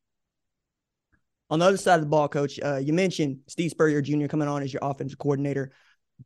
On 1.54 1.60
the 1.60 1.66
other 1.66 1.76
side 1.76 1.94
of 1.94 2.00
the 2.00 2.08
ball, 2.08 2.26
coach, 2.26 2.58
uh, 2.64 2.78
you 2.78 2.92
mentioned 2.92 3.38
Steve 3.46 3.70
Spurrier 3.70 4.02
Jr. 4.02 4.26
coming 4.26 4.48
on 4.48 4.64
as 4.64 4.72
your 4.72 4.80
offensive 4.82 5.20
coordinator. 5.20 5.70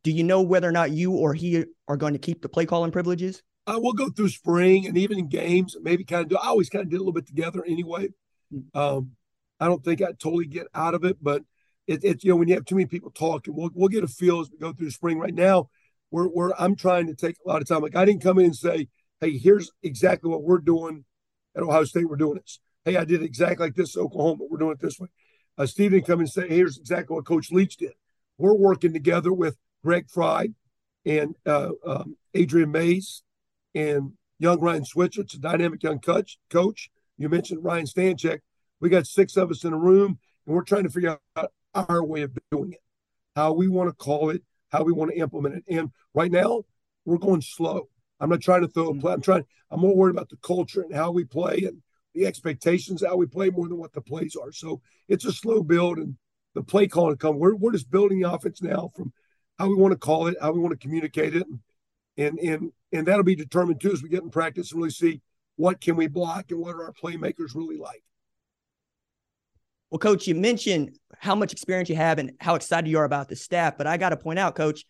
Do 0.01 0.09
you 0.09 0.23
know 0.23 0.41
whether 0.41 0.67
or 0.67 0.71
not 0.71 0.89
you 0.89 1.11
or 1.11 1.35
he 1.35 1.65
are 1.87 1.97
going 1.97 2.13
to 2.13 2.19
keep 2.19 2.41
the 2.41 2.49
play 2.49 2.65
calling 2.65 2.89
privileges? 2.89 3.43
Uh, 3.67 3.77
we'll 3.77 3.93
go 3.93 4.09
through 4.09 4.29
spring 4.29 4.87
and 4.87 4.97
even 4.97 5.19
in 5.19 5.29
games, 5.29 5.77
maybe 5.83 6.03
kind 6.03 6.23
of 6.23 6.29
do. 6.29 6.37
I 6.37 6.47
always 6.47 6.67
kind 6.67 6.81
of 6.81 6.89
did 6.89 6.95
a 6.95 6.99
little 7.01 7.13
bit 7.13 7.27
together 7.27 7.63
anyway. 7.63 8.07
Hmm. 8.51 8.79
Um, 8.79 9.11
I 9.59 9.67
don't 9.67 9.83
think 9.83 10.01
I 10.01 10.13
totally 10.13 10.47
get 10.47 10.65
out 10.73 10.95
of 10.95 11.03
it, 11.03 11.17
but 11.21 11.43
it's 11.85 12.03
it, 12.03 12.23
you 12.23 12.31
know 12.31 12.35
when 12.35 12.47
you 12.47 12.55
have 12.55 12.65
too 12.65 12.73
many 12.73 12.87
people 12.87 13.11
talking, 13.11 13.55
we'll 13.55 13.69
we'll 13.75 13.89
get 13.89 14.03
a 14.03 14.07
feel 14.07 14.39
as 14.39 14.49
we 14.49 14.57
go 14.57 14.73
through 14.73 14.89
spring. 14.89 15.19
Right 15.19 15.35
now, 15.35 15.69
we're 16.09 16.27
we're 16.27 16.53
I'm 16.57 16.75
trying 16.75 17.05
to 17.05 17.13
take 17.13 17.35
a 17.45 17.47
lot 17.47 17.61
of 17.61 17.67
time. 17.67 17.83
Like 17.83 17.95
I 17.95 18.03
didn't 18.03 18.23
come 18.23 18.39
in 18.39 18.45
and 18.45 18.55
say, 18.55 18.87
hey, 19.21 19.37
here's 19.37 19.69
exactly 19.83 20.31
what 20.31 20.41
we're 20.41 20.57
doing 20.57 21.05
at 21.55 21.61
Ohio 21.61 21.83
State. 21.83 22.09
We're 22.09 22.15
doing 22.15 22.39
this. 22.39 22.59
Hey, 22.85 22.97
I 22.97 23.05
did 23.05 23.23
exactly 23.23 23.67
like 23.67 23.75
this 23.75 23.97
Oklahoma. 23.97 24.45
We're 24.49 24.57
doing 24.57 24.73
it 24.73 24.79
this 24.79 24.99
way. 24.99 25.09
Uh, 25.57 25.67
come 26.05 26.19
and 26.21 26.29
say, 26.29 26.47
here's 26.47 26.77
exactly 26.77 27.15
what 27.15 27.25
Coach 27.25 27.51
Leach 27.51 27.77
did. 27.77 27.91
We're 28.37 28.53
working 28.53 28.93
together 28.93 29.33
with 29.33 29.57
Greg 29.83 30.09
Frey 30.09 30.53
and 31.05 31.35
uh, 31.45 31.71
um, 31.85 32.15
Adrian 32.33 32.71
Mays 32.71 33.23
and 33.75 34.13
young 34.39 34.59
Ryan 34.61 34.85
Switzer. 34.85 35.21
It's 35.21 35.33
a 35.33 35.39
dynamic 35.39 35.83
young 35.83 35.99
coach. 35.99 36.37
Coach, 36.49 36.89
you 37.17 37.27
mentioned 37.27 37.63
Ryan 37.63 37.85
Stanchek. 37.85 38.39
We 38.79 38.89
got 38.89 39.07
six 39.07 39.35
of 39.35 39.51
us 39.51 39.65
in 39.65 39.73
a 39.73 39.77
room, 39.77 40.19
and 40.45 40.55
we're 40.55 40.63
trying 40.63 40.83
to 40.83 40.89
figure 40.89 41.17
out 41.35 41.51
our 41.73 42.03
way 42.03 42.21
of 42.21 42.37
doing 42.49 42.71
it, 42.71 42.81
how 43.35 43.51
we 43.51 43.67
want 43.67 43.89
to 43.89 43.95
call 43.95 44.29
it, 44.29 44.43
how 44.69 44.83
we 44.83 44.93
want 44.93 45.11
to 45.11 45.17
implement 45.17 45.55
it. 45.55 45.63
And 45.67 45.91
right 46.13 46.31
now, 46.31 46.63
we're 47.03 47.17
going 47.17 47.41
slow. 47.41 47.89
I'm 48.21 48.29
not 48.29 48.41
trying 48.41 48.61
to 48.61 48.67
throw 48.67 48.89
a 48.89 48.95
play. 48.95 49.13
I'm 49.13 49.21
trying. 49.21 49.43
I'm 49.69 49.81
more 49.81 49.95
worried 49.95 50.15
about 50.15 50.29
the 50.29 50.37
culture 50.37 50.81
and 50.81 50.95
how 50.95 51.11
we 51.11 51.25
play 51.25 51.63
and 51.65 51.81
the 52.13 52.25
expectations, 52.25 53.03
how 53.05 53.15
we 53.15 53.25
play 53.25 53.49
more 53.49 53.67
than 53.67 53.77
what 53.77 53.93
the 53.93 54.01
plays 54.01 54.35
are. 54.35 54.51
So 54.51 54.81
it's 55.07 55.25
a 55.25 55.31
slow 55.31 55.63
build, 55.63 55.97
and 55.97 56.15
the 56.55 56.63
play 56.63 56.87
calling 56.87 57.17
come. 57.17 57.37
We're 57.37 57.55
we're 57.55 57.71
just 57.71 57.91
building 57.91 58.21
the 58.21 58.31
offense 58.31 58.61
now 58.61 58.91
from 58.95 59.13
how 59.57 59.67
we 59.67 59.75
want 59.75 59.91
to 59.91 59.97
call 59.97 60.27
it, 60.27 60.37
how 60.41 60.51
we 60.51 60.59
want 60.59 60.71
to 60.71 60.87
communicate 60.87 61.35
it, 61.35 61.45
and 61.47 61.59
and 62.17 62.39
and, 62.39 62.71
and 62.91 63.07
that'll 63.07 63.23
be 63.23 63.35
determined 63.35 63.81
too 63.81 63.91
as 63.91 64.03
we 64.03 64.09
get 64.09 64.23
in 64.23 64.29
practice 64.29 64.71
and 64.71 64.79
really 64.79 64.91
see 64.91 65.21
what 65.55 65.81
can 65.81 65.95
we 65.95 66.07
block 66.07 66.51
and 66.51 66.59
what 66.59 66.75
are 66.75 66.85
our 66.85 66.93
playmakers 66.93 67.53
really 67.53 67.77
like. 67.77 68.03
Well, 69.91 69.99
coach, 69.99 70.27
you 70.27 70.35
mentioned 70.35 70.97
how 71.17 71.35
much 71.35 71.51
experience 71.51 71.89
you 71.89 71.95
have 71.95 72.19
and 72.19 72.31
how 72.39 72.55
excited 72.55 72.89
you 72.89 72.99
are 72.99 73.05
about 73.05 73.27
the 73.27 73.35
staff, 73.35 73.77
but 73.77 73.87
I 73.87 73.97
got 73.97 74.09
to 74.09 74.17
point 74.17 74.39
out, 74.39 74.55
coach, 74.55 74.85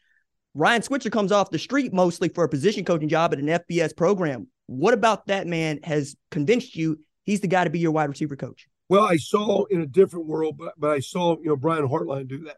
Ryan 0.53 0.81
Switzer 0.81 1.09
comes 1.09 1.31
off 1.31 1.51
the 1.51 1.59
street 1.59 1.93
mostly 1.93 2.29
for 2.29 2.43
a 2.43 2.49
position 2.49 2.83
coaching 2.83 3.07
job 3.07 3.33
at 3.33 3.39
an 3.39 3.47
FBS 3.47 3.95
program. 3.95 4.47
What 4.65 4.93
about 4.93 5.27
that 5.27 5.47
man 5.47 5.79
has 5.83 6.15
convinced 6.31 6.75
you 6.75 6.99
he's 7.29 7.41
the 7.41 7.47
guy 7.47 7.63
to 7.63 7.69
be 7.69 7.79
your 7.79 7.91
wide 7.91 8.09
receiver 8.09 8.35
coach? 8.35 8.67
Well, 8.89 9.03
I 9.03 9.17
saw 9.17 9.65
in 9.65 9.81
a 9.81 9.85
different 9.85 10.25
world, 10.25 10.57
but, 10.57 10.73
but 10.77 10.89
I 10.89 10.99
saw, 10.99 11.37
you 11.37 11.49
know, 11.49 11.55
Brian 11.55 11.87
Hartline 11.87 12.27
do 12.27 12.43
that. 12.45 12.57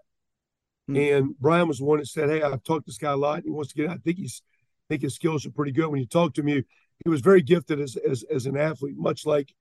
Hmm. 0.87 0.95
And 0.95 1.39
Brian 1.39 1.67
was 1.67 1.79
the 1.79 1.85
one 1.85 1.99
that 1.99 2.07
said, 2.07 2.29
Hey, 2.29 2.41
I've 2.41 2.63
talked 2.63 2.85
to 2.85 2.91
this 2.91 2.97
guy 2.97 3.11
a 3.11 3.17
lot. 3.17 3.35
And 3.35 3.45
he 3.45 3.51
wants 3.51 3.73
to 3.73 3.75
get 3.75 3.89
I 3.89 3.97
think 3.97 4.17
he's 4.17 4.41
I 4.89 4.93
think 4.93 5.03
his 5.03 5.15
skills 5.15 5.45
are 5.45 5.51
pretty 5.51 5.73
good. 5.73 5.87
When 5.87 5.99
you 5.99 6.07
talk 6.07 6.33
to 6.35 6.41
him, 6.41 6.47
he, 6.47 6.63
he 7.03 7.09
was 7.09 7.21
very 7.21 7.41
gifted 7.41 7.81
as, 7.81 7.97
as 7.97 8.23
as 8.33 8.45
an 8.45 8.55
athlete, 8.57 8.95
much 8.97 9.25
like 9.25 9.53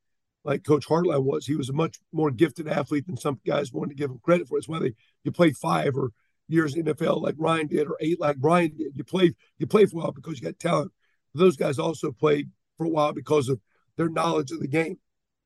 like 0.44 0.64
Coach 0.64 0.86
Hartline 0.86 1.24
was. 1.24 1.44
He 1.44 1.56
was 1.56 1.68
a 1.68 1.74
much 1.74 1.98
more 2.12 2.30
gifted 2.30 2.68
athlete 2.68 3.06
than 3.06 3.16
some 3.16 3.40
guys 3.44 3.72
wanted 3.72 3.90
to 3.90 3.96
give 3.96 4.10
him 4.10 4.20
credit 4.22 4.48
for. 4.48 4.58
It's 4.58 4.68
why 4.68 4.78
they 4.78 4.94
you 5.24 5.32
play 5.32 5.50
five 5.50 5.96
or 5.96 6.12
years 6.48 6.76
in 6.76 6.84
NFL 6.84 7.20
like 7.20 7.34
Ryan 7.36 7.66
did, 7.66 7.88
or 7.88 7.96
eight 8.00 8.20
like 8.20 8.36
Brian 8.36 8.76
did. 8.76 8.92
You 8.94 9.04
play 9.04 9.34
you 9.58 9.66
play 9.66 9.86
for 9.86 9.96
a 9.96 10.00
while 10.02 10.12
because 10.12 10.40
you 10.40 10.44
got 10.46 10.58
talent. 10.58 10.92
Those 11.34 11.56
guys 11.56 11.78
also 11.78 12.12
played 12.12 12.50
for 12.76 12.86
a 12.86 12.88
while 12.88 13.12
because 13.12 13.48
of 13.48 13.60
their 14.00 14.08
knowledge 14.08 14.50
of 14.50 14.60
the 14.60 14.66
game, 14.66 14.96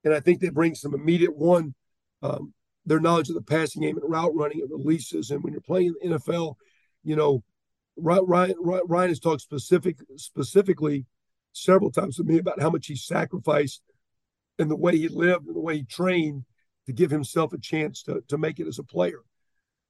and 0.04 0.14
I 0.14 0.20
think 0.20 0.38
they 0.38 0.48
bring 0.48 0.76
some 0.76 0.94
immediate 0.94 1.36
one. 1.36 1.74
Um, 2.22 2.54
their 2.86 3.00
knowledge 3.00 3.28
of 3.28 3.34
the 3.34 3.42
passing 3.42 3.82
game 3.82 3.98
and 3.98 4.08
route 4.08 4.32
running 4.32 4.60
and 4.60 4.70
releases. 4.70 5.30
And 5.30 5.42
when 5.42 5.52
you're 5.52 5.62
playing 5.62 5.94
in 6.02 6.12
the 6.12 6.18
NFL, 6.18 6.54
you 7.02 7.16
know, 7.16 7.42
Ryan, 7.96 8.54
Ryan 8.60 9.08
has 9.08 9.18
talked 9.18 9.40
specific, 9.40 9.96
specifically 10.16 11.06
several 11.52 11.90
times 11.90 12.16
to 12.16 12.24
me 12.24 12.38
about 12.38 12.60
how 12.60 12.70
much 12.70 12.86
he 12.86 12.94
sacrificed 12.94 13.82
and 14.58 14.70
the 14.70 14.76
way 14.76 14.96
he 14.96 15.08
lived 15.08 15.46
and 15.46 15.56
the 15.56 15.60
way 15.60 15.78
he 15.78 15.84
trained 15.84 16.44
to 16.86 16.92
give 16.92 17.10
himself 17.10 17.52
a 17.52 17.58
chance 17.58 18.02
to, 18.04 18.22
to 18.28 18.38
make 18.38 18.60
it 18.60 18.68
as 18.68 18.78
a 18.78 18.84
player. 18.84 19.22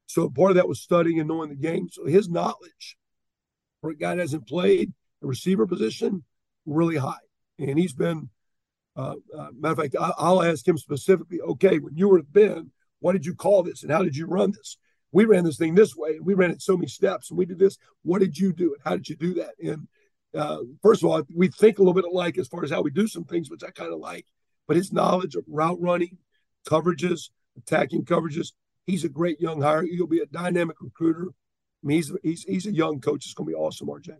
So 0.06 0.30
part 0.30 0.52
of 0.52 0.56
that 0.56 0.68
was 0.68 0.80
studying 0.80 1.18
and 1.18 1.28
knowing 1.28 1.50
the 1.50 1.56
game. 1.56 1.88
So 1.90 2.06
his 2.06 2.30
knowledge 2.30 2.96
for 3.80 3.90
a 3.90 3.96
guy 3.96 4.14
that 4.14 4.20
hasn't 4.20 4.48
played 4.48 4.92
the 5.20 5.26
receiver 5.26 5.66
position 5.66 6.24
really 6.64 6.96
high. 6.96 7.16
And 7.58 7.78
he's 7.78 7.92
been, 7.92 8.30
uh, 8.96 9.14
uh, 9.36 9.48
matter 9.58 9.72
of 9.72 9.78
fact, 9.78 9.96
I, 9.98 10.30
will 10.30 10.42
ask 10.42 10.66
him 10.66 10.78
specifically, 10.78 11.40
okay, 11.40 11.78
when 11.78 11.96
you 11.96 12.08
were 12.08 12.18
at 12.18 12.32
Ben, 12.32 12.70
what 13.00 13.12
did 13.12 13.26
you 13.26 13.34
call 13.34 13.62
this 13.62 13.82
and 13.82 13.92
how 13.92 14.02
did 14.02 14.16
you 14.16 14.26
run 14.26 14.52
this? 14.52 14.76
We 15.12 15.24
ran 15.24 15.44
this 15.44 15.58
thing 15.58 15.74
this 15.74 15.94
way 15.96 16.16
and 16.16 16.26
we 16.26 16.34
ran 16.34 16.50
it 16.50 16.62
so 16.62 16.76
many 16.76 16.88
steps 16.88 17.30
and 17.30 17.38
we 17.38 17.46
did 17.46 17.58
this. 17.58 17.76
What 18.02 18.20
did 18.20 18.38
you 18.38 18.52
do 18.52 18.74
and 18.74 18.82
how 18.84 18.96
did 18.96 19.08
you 19.08 19.16
do 19.16 19.34
that? 19.34 19.54
And 19.62 19.88
uh, 20.34 20.58
first 20.82 21.02
of 21.02 21.10
all, 21.10 21.22
we 21.34 21.48
think 21.48 21.78
a 21.78 21.82
little 21.82 21.94
bit 21.94 22.04
alike 22.04 22.38
as 22.38 22.48
far 22.48 22.64
as 22.64 22.70
how 22.70 22.82
we 22.82 22.90
do 22.90 23.06
some 23.06 23.24
things, 23.24 23.50
which 23.50 23.62
I 23.62 23.70
kind 23.70 23.92
of 23.92 24.00
like 24.00 24.26
but 24.66 24.76
his 24.76 24.92
knowledge 24.92 25.34
of 25.34 25.44
route 25.46 25.80
running, 25.80 26.16
coverages, 26.66 27.28
attacking 27.56 28.04
coverages, 28.04 28.52
he's 28.86 29.04
a 29.04 29.10
great 29.10 29.38
young 29.40 29.60
hire. 29.60 29.82
He'll 29.82 30.06
be 30.06 30.20
a 30.20 30.26
dynamic 30.26 30.76
recruiter, 30.80 31.28
I 31.84 31.86
mean, 31.86 31.96
he's 31.96 32.12
he's 32.22 32.42
he's 32.44 32.66
a 32.66 32.72
young 32.72 33.00
coach. 33.00 33.26
It's 33.26 33.34
going 33.34 33.46
to 33.46 33.50
be 33.50 33.56
awesome, 33.56 33.88
RJ. 33.88 34.16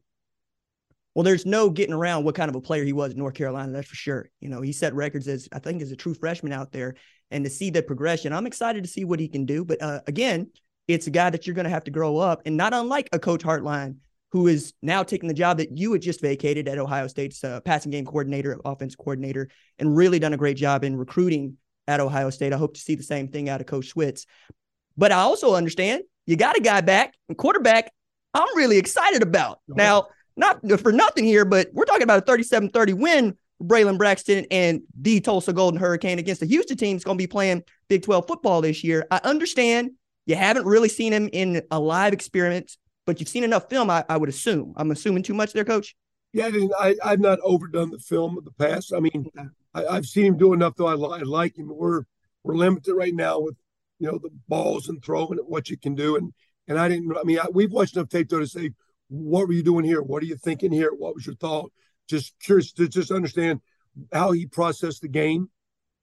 Well, 1.15 1.23
there's 1.23 1.47
no 1.47 1.71
getting 1.71 1.95
around 1.95 2.25
what 2.25 2.35
kind 2.35 2.49
of 2.49 2.57
a 2.57 2.61
player 2.61 2.85
he 2.85 2.93
was 2.93 3.13
in 3.13 3.19
North 3.19 3.35
Carolina. 3.35 3.73
That's 3.73 3.89
for 3.89 3.95
sure. 3.95 4.29
You 4.41 4.49
know, 4.49 4.61
he 4.63 4.73
set 4.73 4.95
records 4.95 5.29
as 5.29 5.49
I 5.53 5.61
think 5.61 5.81
as 5.81 5.93
a 5.93 5.97
true 5.97 6.15
freshman 6.15 6.53
out 6.53 6.73
there, 6.73 6.97
and 7.31 7.45
to 7.45 7.51
see 7.51 7.71
the 7.71 7.83
progression, 7.83 8.33
I'm 8.33 8.47
excited 8.47 8.83
to 8.85 8.91
see 8.91 9.05
what 9.05 9.21
he 9.21 9.29
can 9.29 9.47
do. 9.47 9.65
But 9.65 9.81
uh, 9.81 10.01
again, 10.07 10.51
it's 10.89 11.07
a 11.07 11.11
guy 11.11 11.31
that 11.31 11.47
you're 11.47 11.55
going 11.55 11.65
to 11.65 11.71
have 11.71 11.85
to 11.85 11.91
grow 11.91 12.19
up, 12.19 12.43
and 12.45 12.57
not 12.57 12.75
unlike 12.75 13.09
a 13.13 13.19
Coach 13.19 13.43
Hartline, 13.43 13.97
who 14.33 14.49
is 14.49 14.75
now 14.83 15.05
taking 15.05 15.29
the 15.29 15.35
job 15.35 15.59
that 15.59 15.77
you 15.77 15.93
had 15.93 16.03
just 16.03 16.21
vacated 16.21 16.67
at 16.67 16.79
Ohio 16.79 17.07
State's 17.07 17.45
uh, 17.45 17.61
passing 17.61 17.93
game 17.93 18.05
coordinator, 18.05 18.59
offense 18.65 18.97
coordinator, 18.97 19.49
and 19.79 19.97
really 19.97 20.19
done 20.19 20.33
a 20.33 20.37
great 20.37 20.57
job 20.57 20.83
in 20.83 20.97
recruiting 20.97 21.57
at 21.87 22.01
Ohio 22.01 22.31
State. 22.31 22.53
I 22.53 22.57
hope 22.57 22.75
to 22.75 22.81
see 22.81 22.97
the 22.97 23.05
same 23.05 23.29
thing 23.29 23.49
out 23.49 23.61
of 23.61 23.69
Coach 23.69 23.95
Switz. 23.95 24.27
But 24.97 25.13
I 25.13 25.19
also 25.19 25.55
understand 25.55 26.03
you 26.27 26.37
got 26.37 26.57
a 26.57 26.61
guy 26.61 26.81
back, 26.81 27.15
and 27.29 27.39
quarterback. 27.39 27.93
I'm 28.37 28.57
really 28.57 28.79
excited 28.79 29.23
about 29.23 29.61
now 29.69 30.09
not 30.37 30.61
for 30.81 30.93
nothing 30.93 31.25
here, 31.25 31.45
but 31.45 31.69
we're 31.73 31.85
talking 31.85 32.03
about 32.03 32.19
a 32.19 32.27
37 32.27 32.71
30 32.71 32.93
win 32.93 33.37
for 33.59 33.67
Braylon 33.67 33.99
Braxton 33.99 34.47
and 34.51 34.83
the 35.01 35.21
Tulsa 35.21 35.53
Golden 35.53 35.79
Hurricane 35.79 36.19
against 36.19 36.41
the 36.41 36.47
Houston 36.47 36.77
team 36.77 36.97
is 36.97 37.05
going 37.05 37.17
to 37.17 37.23
be 37.23 37.27
playing 37.27 37.63
Big 37.89 38.03
12 38.03 38.27
football 38.27 38.61
this 38.61 38.83
year. 38.83 39.07
I 39.11 39.21
understand 39.25 39.93
you 40.27 40.37
haven't 40.37 40.67
really 40.67 40.89
seen 40.89 41.13
him 41.13 41.29
in 41.33 41.63
a 41.71 41.79
live 41.79 42.13
experience, 42.13 42.79
but 43.07 43.21
you've 43.21 43.29
seen 43.29 43.45
enough 43.45 43.69
film, 43.69 43.91
I, 43.91 44.05
I 44.09 44.17
would 44.17 44.29
assume. 44.29 44.75
I'm 44.77 44.91
assuming 44.91 45.23
too 45.23 45.35
much 45.35 45.53
there, 45.53 45.65
coach. 45.65 45.95
Yeah, 46.33 46.51
I, 46.81 46.97
I've 47.05 47.21
not 47.21 47.39
overdone 47.45 47.91
the 47.91 47.99
film 47.99 48.37
of 48.37 48.45
the 48.45 48.51
past. 48.53 48.93
I 48.93 48.99
mean, 48.99 49.31
I, 49.73 49.95
have 49.95 50.07
seen 50.07 50.27
him 50.27 50.37
do 50.37 50.53
enough, 50.53 50.75
though. 50.77 50.89
I, 50.89 51.19
I 51.19 51.23
like 51.23 51.57
him. 51.57 51.69
We're 51.69 52.03
we're 52.43 52.57
limited 52.57 52.93
right 52.93 53.15
now 53.15 53.39
with 53.39 53.55
you 54.01 54.11
know 54.11 54.19
the 54.19 54.31
balls 54.49 54.89
and 54.89 55.03
throwing 55.03 55.39
at 55.39 55.49
what 55.49 55.71
you 55.71 55.79
can 55.79 55.95
do, 55.95 56.17
and 56.17 56.33
and 56.67 56.77
I 56.77 56.89
didn't. 56.89 57.17
I 57.17 57.23
mean, 57.23 57.39
I, 57.39 57.47
we've 57.53 57.71
watched 57.71 57.97
enough 57.97 58.09
tape 58.09 58.29
though 58.29 58.41
to 58.41 58.49
say 58.49 58.73
what 59.09 59.47
were 59.47 59.53
you 59.53 59.63
doing 59.63 59.85
here? 59.85 60.03
What 60.03 60.23
are 60.23 60.27
you 60.27 60.37
thinking 60.37 60.73
here? 60.73 60.93
What 60.93 61.15
was 61.15 61.27
your 61.27 61.37
thought? 61.37 61.73
Just 62.09 62.35
curious 62.41 62.73
to 62.73 62.89
just 62.89 63.11
understand 63.11 63.61
how 64.13 64.33
he 64.33 64.47
processed 64.47 65.03
the 65.03 65.09
game. 65.09 65.51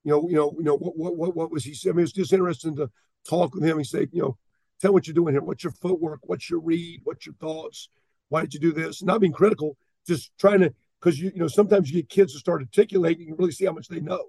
You 0.04 0.12
know, 0.12 0.30
you 0.30 0.36
know, 0.36 0.56
you 0.58 0.64
know, 0.64 0.76
what 0.76 0.98
what 0.98 1.16
what, 1.16 1.36
what 1.36 1.52
was 1.52 1.64
he? 1.64 1.90
I 1.90 1.94
mean, 1.94 2.04
it's 2.04 2.12
just 2.12 2.34
interesting 2.34 2.76
to 2.78 2.90
talk 3.28 3.54
with 3.54 3.64
him 3.64 3.78
and 3.78 3.86
say, 3.86 4.08
you 4.12 4.22
know, 4.22 4.38
tell 4.80 4.94
what 4.94 5.08
you're 5.08 5.14
doing 5.14 5.34
here. 5.34 5.44
What's 5.44 5.64
your 5.64 5.74
footwork? 5.74 6.22
What's 6.24 6.50
your 6.50 6.60
read? 6.60 7.02
What's 7.04 7.26
your 7.26 7.36
thoughts? 7.36 7.90
Why 8.30 8.42
did 8.42 8.54
you 8.54 8.60
do 8.60 8.72
this? 8.72 9.04
Not 9.04 9.22
being 9.22 9.34
critical, 9.34 9.78
just 10.08 10.32
trying 10.40 10.62
to 10.62 10.74
because 11.00 11.20
you 11.20 11.32
you 11.34 11.40
know 11.40 11.48
sometimes 11.48 11.92
you 11.92 12.02
get 12.02 12.10
kids 12.10 12.34
to 12.34 12.40
start 12.40 12.62
articulating, 12.62 13.22
you 13.22 13.34
can 13.34 13.38
really 13.38 13.52
see 13.52 13.66
how 13.66 13.74
much 13.74 13.88
they 13.88 14.00
know, 14.00 14.26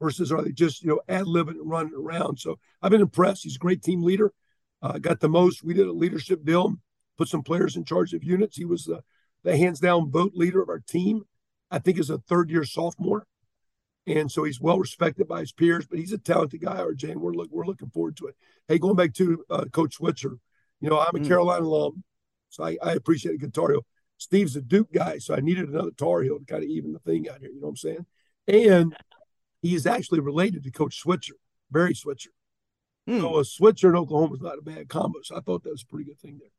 versus 0.00 0.32
are 0.32 0.42
they 0.42 0.52
just 0.52 0.82
you 0.82 0.88
know 0.88 1.00
ad 1.08 1.24
libbing 1.24 1.50
and 1.50 1.70
running 1.70 1.94
around. 1.94 2.38
So 2.38 2.58
I've 2.82 2.90
been 2.90 3.00
impressed. 3.00 3.44
He's 3.44 3.56
a 3.56 3.60
great 3.60 3.82
team 3.82 4.02
leader. 4.02 4.32
Uh, 4.82 4.98
got 4.98 5.20
the 5.20 5.28
most. 5.28 5.64
We 5.64 5.72
did 5.72 5.86
a 5.86 5.92
leadership 5.92 6.44
deal 6.44 6.76
put 7.16 7.28
some 7.28 7.42
players 7.42 7.76
in 7.76 7.84
charge 7.84 8.12
of 8.14 8.24
units. 8.24 8.56
He 8.56 8.64
was 8.64 8.84
the, 8.84 9.02
the 9.42 9.56
hands 9.56 9.80
down 9.80 10.10
vote 10.10 10.32
leader 10.34 10.62
of 10.62 10.68
our 10.68 10.80
team. 10.80 11.22
I 11.70 11.78
think 11.78 11.98
is 11.98 12.10
a 12.10 12.18
third 12.18 12.50
year 12.50 12.64
sophomore. 12.64 13.26
And 14.06 14.30
so 14.30 14.44
he's 14.44 14.60
well 14.60 14.78
respected 14.78 15.26
by 15.26 15.40
his 15.40 15.52
peers, 15.52 15.86
but 15.86 15.98
he's 15.98 16.12
a 16.12 16.18
talented 16.18 16.60
guy, 16.60 16.76
RJ, 16.76 17.10
and 17.10 17.20
we're, 17.20 17.32
look, 17.32 17.48
we're 17.50 17.66
looking 17.66 17.90
forward 17.90 18.16
to 18.18 18.26
it. 18.28 18.36
Hey, 18.68 18.78
going 18.78 18.94
back 18.94 19.12
to 19.14 19.44
uh, 19.50 19.64
Coach 19.72 19.94
Switzer, 19.94 20.38
you 20.80 20.88
know, 20.88 21.00
I'm 21.00 21.16
a 21.16 21.18
mm. 21.18 21.26
Carolina 21.26 21.64
alum, 21.64 22.04
so 22.48 22.62
I, 22.62 22.76
I 22.80 22.92
appreciate 22.92 23.34
a 23.34 23.38
good 23.38 23.52
Tar 23.52 23.70
Heel. 23.70 23.84
Steve's 24.18 24.54
a 24.54 24.60
Duke 24.60 24.92
guy, 24.92 25.18
so 25.18 25.34
I 25.34 25.40
needed 25.40 25.68
another 25.68 25.90
Tar 25.90 26.22
Heel 26.22 26.38
to 26.38 26.44
kind 26.44 26.62
of 26.62 26.68
even 26.68 26.92
the 26.92 27.00
thing 27.00 27.28
out 27.28 27.40
here. 27.40 27.50
You 27.50 27.60
know 27.60 27.66
what 27.66 27.70
I'm 27.70 27.76
saying? 27.76 28.06
And 28.46 28.96
he 29.60 29.74
is 29.74 29.86
actually 29.86 30.20
related 30.20 30.62
to 30.64 30.70
Coach 30.70 30.98
Switzer, 30.98 31.34
Barry 31.70 31.94
Switzer. 31.94 32.30
Mm. 33.08 33.20
So 33.20 33.38
a 33.40 33.44
Switzer 33.44 33.90
in 33.90 33.96
Oklahoma 33.96 34.34
is 34.34 34.40
not 34.40 34.58
a 34.58 34.62
bad 34.62 34.88
combo. 34.88 35.18
So 35.22 35.36
I 35.36 35.40
thought 35.40 35.64
that 35.64 35.70
was 35.70 35.82
a 35.82 35.86
pretty 35.86 36.04
good 36.04 36.20
thing 36.20 36.38
there. 36.38 36.50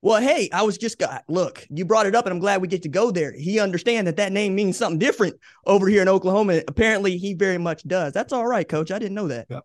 Well, 0.00 0.20
hey, 0.20 0.48
I 0.52 0.62
was 0.62 0.78
just 0.78 0.98
got 0.98 1.24
look, 1.28 1.66
you 1.70 1.84
brought 1.84 2.06
it 2.06 2.14
up 2.14 2.24
and 2.24 2.32
I'm 2.32 2.38
glad 2.38 2.62
we 2.62 2.68
get 2.68 2.82
to 2.82 2.88
go 2.88 3.10
there. 3.10 3.32
He 3.32 3.58
understand 3.58 4.06
that 4.06 4.16
that 4.16 4.32
name 4.32 4.54
means 4.54 4.76
something 4.76 4.98
different 4.98 5.36
over 5.66 5.88
here 5.88 6.02
in 6.02 6.08
Oklahoma. 6.08 6.62
Apparently, 6.68 7.18
he 7.18 7.34
very 7.34 7.58
much 7.58 7.82
does. 7.82 8.12
That's 8.12 8.32
all 8.32 8.46
right, 8.46 8.68
coach. 8.68 8.92
I 8.92 8.98
didn't 8.98 9.14
know 9.14 9.28
that. 9.28 9.46
Yeah. 9.50 9.60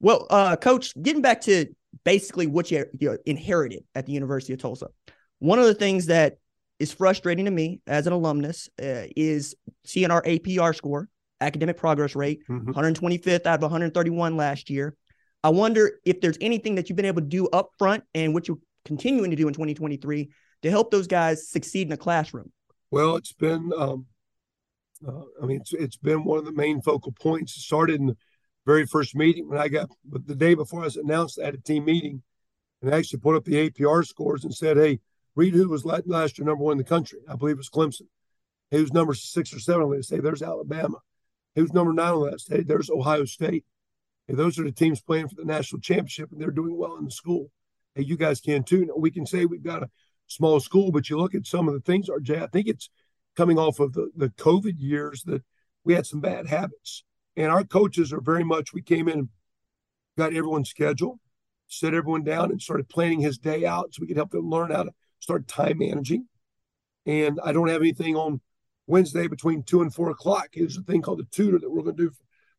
Well, 0.00 0.26
uh, 0.30 0.56
coach, 0.56 0.94
getting 1.02 1.22
back 1.22 1.40
to 1.42 1.66
basically 2.04 2.46
what 2.46 2.70
you, 2.70 2.86
you 2.98 3.18
inherited 3.26 3.84
at 3.94 4.06
the 4.06 4.12
University 4.12 4.52
of 4.52 4.60
Tulsa. 4.60 4.88
One 5.38 5.58
of 5.58 5.64
the 5.64 5.74
things 5.74 6.06
that 6.06 6.38
is 6.78 6.92
frustrating 6.92 7.46
to 7.46 7.50
me 7.50 7.80
as 7.86 8.06
an 8.06 8.12
alumnus 8.12 8.68
uh, 8.82 9.06
is 9.16 9.54
seeing 9.84 10.10
our 10.10 10.22
APR 10.22 10.74
score, 10.74 11.08
academic 11.40 11.76
progress 11.76 12.14
rate, 12.14 12.40
mm-hmm. 12.48 12.72
125th 12.72 13.46
out 13.46 13.56
of 13.56 13.62
131 13.62 14.36
last 14.36 14.70
year. 14.70 14.94
I 15.42 15.50
wonder 15.50 16.00
if 16.04 16.20
there's 16.20 16.38
anything 16.40 16.76
that 16.76 16.88
you've 16.88 16.96
been 16.96 17.04
able 17.04 17.20
to 17.20 17.28
do 17.28 17.48
up 17.48 17.70
front 17.78 18.04
and 18.14 18.32
what 18.32 18.48
you 18.48 18.60
continuing 18.84 19.30
to 19.30 19.36
do 19.36 19.48
in 19.48 19.54
2023 19.54 20.30
to 20.62 20.70
help 20.70 20.90
those 20.90 21.06
guys 21.06 21.48
succeed 21.48 21.82
in 21.82 21.88
the 21.88 21.96
classroom? 21.96 22.52
Well, 22.90 23.16
it's 23.16 23.32
been, 23.32 23.72
um, 23.76 24.06
uh, 25.06 25.22
I 25.42 25.46
mean, 25.46 25.60
it's, 25.60 25.72
it's 25.72 25.96
been 25.96 26.24
one 26.24 26.38
of 26.38 26.44
the 26.44 26.52
main 26.52 26.80
focal 26.80 27.12
points. 27.12 27.56
It 27.56 27.60
started 27.60 28.00
in 28.00 28.06
the 28.06 28.16
very 28.66 28.86
first 28.86 29.14
meeting 29.14 29.48
when 29.48 29.58
I 29.58 29.68
got, 29.68 29.90
but 30.04 30.26
the 30.26 30.34
day 30.34 30.54
before 30.54 30.82
I 30.82 30.84
was 30.84 30.96
announced 30.96 31.38
at 31.38 31.54
a 31.54 31.58
team 31.58 31.84
meeting, 31.84 32.22
and 32.80 32.94
I 32.94 32.98
actually 32.98 33.20
put 33.20 33.36
up 33.36 33.44
the 33.44 33.70
APR 33.70 34.06
scores 34.06 34.44
and 34.44 34.54
said, 34.54 34.76
"Hey, 34.76 35.00
read 35.34 35.54
who 35.54 35.68
was 35.68 35.84
last 35.84 36.38
year 36.38 36.46
number 36.46 36.64
one 36.64 36.72
in 36.72 36.78
the 36.78 36.84
country. 36.84 37.20
I 37.28 37.36
believe 37.36 37.54
it 37.54 37.58
was 37.58 37.70
Clemson. 37.70 38.06
Hey, 38.70 38.78
who's 38.78 38.92
number 38.92 39.14
six 39.14 39.52
or 39.52 39.60
seven 39.60 39.90
list? 39.90 40.10
Hey, 40.10 40.20
there's 40.20 40.42
Alabama. 40.42 40.98
Who's 41.54 41.72
number 41.72 41.92
nine 41.92 42.12
on 42.12 42.20
list? 42.22 42.48
Hey, 42.50 42.62
there's 42.62 42.90
Ohio 42.90 43.24
State. 43.24 43.64
Hey, 44.26 44.34
those 44.34 44.58
are 44.58 44.64
the 44.64 44.72
teams 44.72 45.00
playing 45.00 45.28
for 45.28 45.36
the 45.36 45.44
national 45.44 45.80
championship, 45.80 46.32
and 46.32 46.40
they're 46.40 46.50
doing 46.50 46.76
well 46.76 46.96
in 46.96 47.04
the 47.04 47.10
school 47.10 47.50
hey, 47.94 48.02
you 48.02 48.16
guys 48.16 48.40
can 48.40 48.64
too. 48.64 48.92
We 48.96 49.10
can 49.10 49.26
say 49.26 49.44
we've 49.44 49.62
got 49.62 49.82
a 49.82 49.90
small 50.26 50.60
school, 50.60 50.90
but 50.90 51.08
you 51.10 51.18
look 51.18 51.34
at 51.34 51.46
some 51.46 51.68
of 51.68 51.74
the 51.74 51.80
things, 51.80 52.08
RJ, 52.08 52.42
I 52.42 52.46
think 52.46 52.66
it's 52.66 52.90
coming 53.36 53.58
off 53.58 53.80
of 53.80 53.92
the, 53.92 54.10
the 54.16 54.30
COVID 54.30 54.74
years 54.78 55.22
that 55.24 55.42
we 55.84 55.94
had 55.94 56.06
some 56.06 56.20
bad 56.20 56.46
habits. 56.46 57.04
And 57.36 57.50
our 57.50 57.64
coaches 57.64 58.12
are 58.12 58.20
very 58.20 58.44
much, 58.44 58.72
we 58.72 58.82
came 58.82 59.08
in 59.08 59.28
got 60.16 60.32
everyone's 60.32 60.70
schedule, 60.70 61.18
set 61.66 61.94
everyone 61.94 62.22
down 62.22 62.50
and 62.50 62.62
started 62.62 62.88
planning 62.88 63.20
his 63.20 63.38
day 63.38 63.66
out 63.66 63.92
so 63.92 64.00
we 64.00 64.06
could 64.06 64.16
help 64.16 64.30
them 64.30 64.48
learn 64.48 64.70
how 64.70 64.84
to 64.84 64.92
start 65.18 65.48
time 65.48 65.78
managing. 65.78 66.26
And 67.06 67.40
I 67.44 67.52
don't 67.52 67.68
have 67.68 67.80
anything 67.80 68.16
on 68.16 68.40
Wednesday 68.86 69.26
between 69.26 69.62
two 69.62 69.82
and 69.82 69.92
four 69.92 70.10
o'clock. 70.10 70.48
Here's 70.52 70.78
a 70.78 70.82
thing 70.82 71.02
called 71.02 71.18
the 71.18 71.24
tutor 71.24 71.58
that 71.58 71.70
we're 71.70 71.82
going 71.82 71.96
to 71.96 72.04
do 72.04 72.12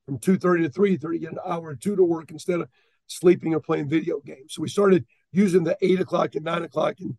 from 0.06 0.20
2.30 0.20 0.72
to 0.72 0.80
3.30, 0.80 1.22
get 1.22 1.32
an 1.32 1.40
hour 1.46 1.70
or 1.70 1.76
two 1.76 1.96
to 1.96 2.04
work 2.04 2.32
instead 2.32 2.62
of 2.62 2.70
sleeping 3.08 3.54
or 3.54 3.60
playing 3.60 3.90
video 3.90 4.20
games. 4.20 4.54
So 4.54 4.62
we 4.62 4.68
started 4.68 5.06
using 5.32 5.64
the 5.64 5.78
eight 5.82 6.00
o'clock 6.00 6.36
and 6.36 6.46
nine 6.46 6.64
o'clock 6.64 6.96
and 7.00 7.18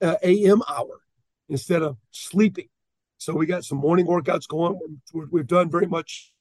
uh, 0.00 0.16
a.m. 0.22 0.62
hour 0.68 1.00
instead 1.48 1.82
of 1.82 1.96
sleeping. 2.10 2.68
So 3.18 3.34
we 3.34 3.46
got 3.46 3.64
some 3.64 3.78
morning 3.78 4.06
workouts 4.06 4.48
going. 4.48 4.78
we 5.12 5.40
have 5.40 5.46
done 5.46 5.70
very 5.70 5.86
much 5.86 6.32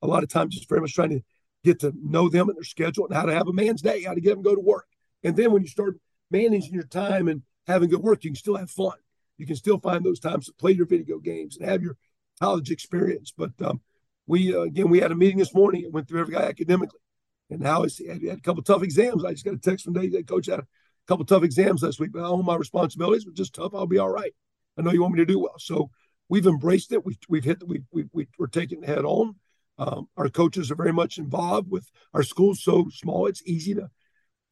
a 0.00 0.06
lot 0.06 0.22
of 0.22 0.30
times, 0.30 0.54
just 0.54 0.68
very 0.68 0.80
much 0.80 0.94
trying 0.94 1.10
to 1.10 1.20
get 1.64 1.80
to 1.80 1.92
know 2.02 2.28
them 2.28 2.48
and 2.48 2.56
their 2.56 2.64
schedule 2.64 3.06
and 3.06 3.14
how 3.14 3.24
to 3.24 3.34
have 3.34 3.48
a 3.48 3.52
man's 3.52 3.82
day, 3.82 4.02
how 4.02 4.14
to 4.14 4.20
get 4.20 4.30
them 4.30 4.42
go 4.42 4.54
to 4.54 4.60
work. 4.60 4.86
And 5.22 5.36
then 5.36 5.52
when 5.52 5.62
you 5.62 5.68
start 5.68 5.98
managing 6.30 6.74
your 6.74 6.84
time 6.84 7.28
and 7.28 7.42
having 7.66 7.88
good 7.88 8.02
work, 8.02 8.24
you 8.24 8.30
can 8.30 8.36
still 8.36 8.56
have 8.56 8.70
fun. 8.70 8.94
You 9.38 9.46
can 9.46 9.56
still 9.56 9.78
find 9.78 10.04
those 10.04 10.20
times 10.20 10.46
to 10.46 10.52
play 10.52 10.72
your 10.72 10.86
video 10.86 11.18
games 11.18 11.56
and 11.56 11.68
have 11.68 11.82
your 11.82 11.96
college 12.40 12.70
experience. 12.70 13.32
But 13.36 13.52
um, 13.62 13.80
we, 14.26 14.54
uh, 14.54 14.60
again, 14.60 14.90
we 14.90 15.00
had 15.00 15.12
a 15.12 15.16
meeting 15.16 15.38
this 15.38 15.54
morning 15.54 15.84
and 15.84 15.92
went 15.92 16.08
through 16.08 16.20
every 16.20 16.34
guy 16.34 16.42
academically. 16.42 17.00
And 17.50 17.60
now 17.60 17.82
he's 17.82 18.00
had, 18.06 18.22
a 18.22 18.40
couple 18.40 18.62
tough 18.62 18.82
exams. 18.82 19.24
I 19.24 19.32
just 19.32 19.44
got 19.44 19.54
a 19.54 19.58
text 19.58 19.84
from 19.84 19.94
Dave, 19.94 20.14
coach 20.26 20.46
had 20.46 20.60
a 20.60 20.66
couple 21.06 21.24
tough 21.24 21.42
exams 21.42 21.82
last 21.82 22.00
week, 22.00 22.12
but 22.12 22.22
I 22.22 22.26
own 22.26 22.44
my 22.44 22.56
responsibilities, 22.56 23.24
but 23.24 23.34
just 23.34 23.54
tough. 23.54 23.74
I'll 23.74 23.86
be 23.86 23.98
all 23.98 24.08
right. 24.08 24.34
I 24.78 24.82
know 24.82 24.92
you 24.92 25.02
want 25.02 25.14
me 25.14 25.20
to 25.20 25.26
do 25.26 25.38
well. 25.38 25.58
So 25.58 25.90
we've 26.28 26.46
embraced 26.46 26.92
it. 26.92 27.04
We've, 27.04 27.18
we've 27.28 27.44
hit, 27.44 27.66
we, 27.66 27.82
we, 27.92 28.04
we, 28.12 28.28
we're 28.38 28.46
taking 28.46 28.82
it 28.82 28.88
head 28.88 29.04
on. 29.04 29.36
Um, 29.78 30.08
our 30.16 30.28
coaches 30.28 30.70
are 30.70 30.76
very 30.76 30.92
much 30.92 31.18
involved 31.18 31.70
with 31.70 31.90
our 32.12 32.22
school 32.22 32.54
so 32.54 32.88
small, 32.92 33.26
it's 33.26 33.42
easy 33.44 33.74
to 33.74 33.90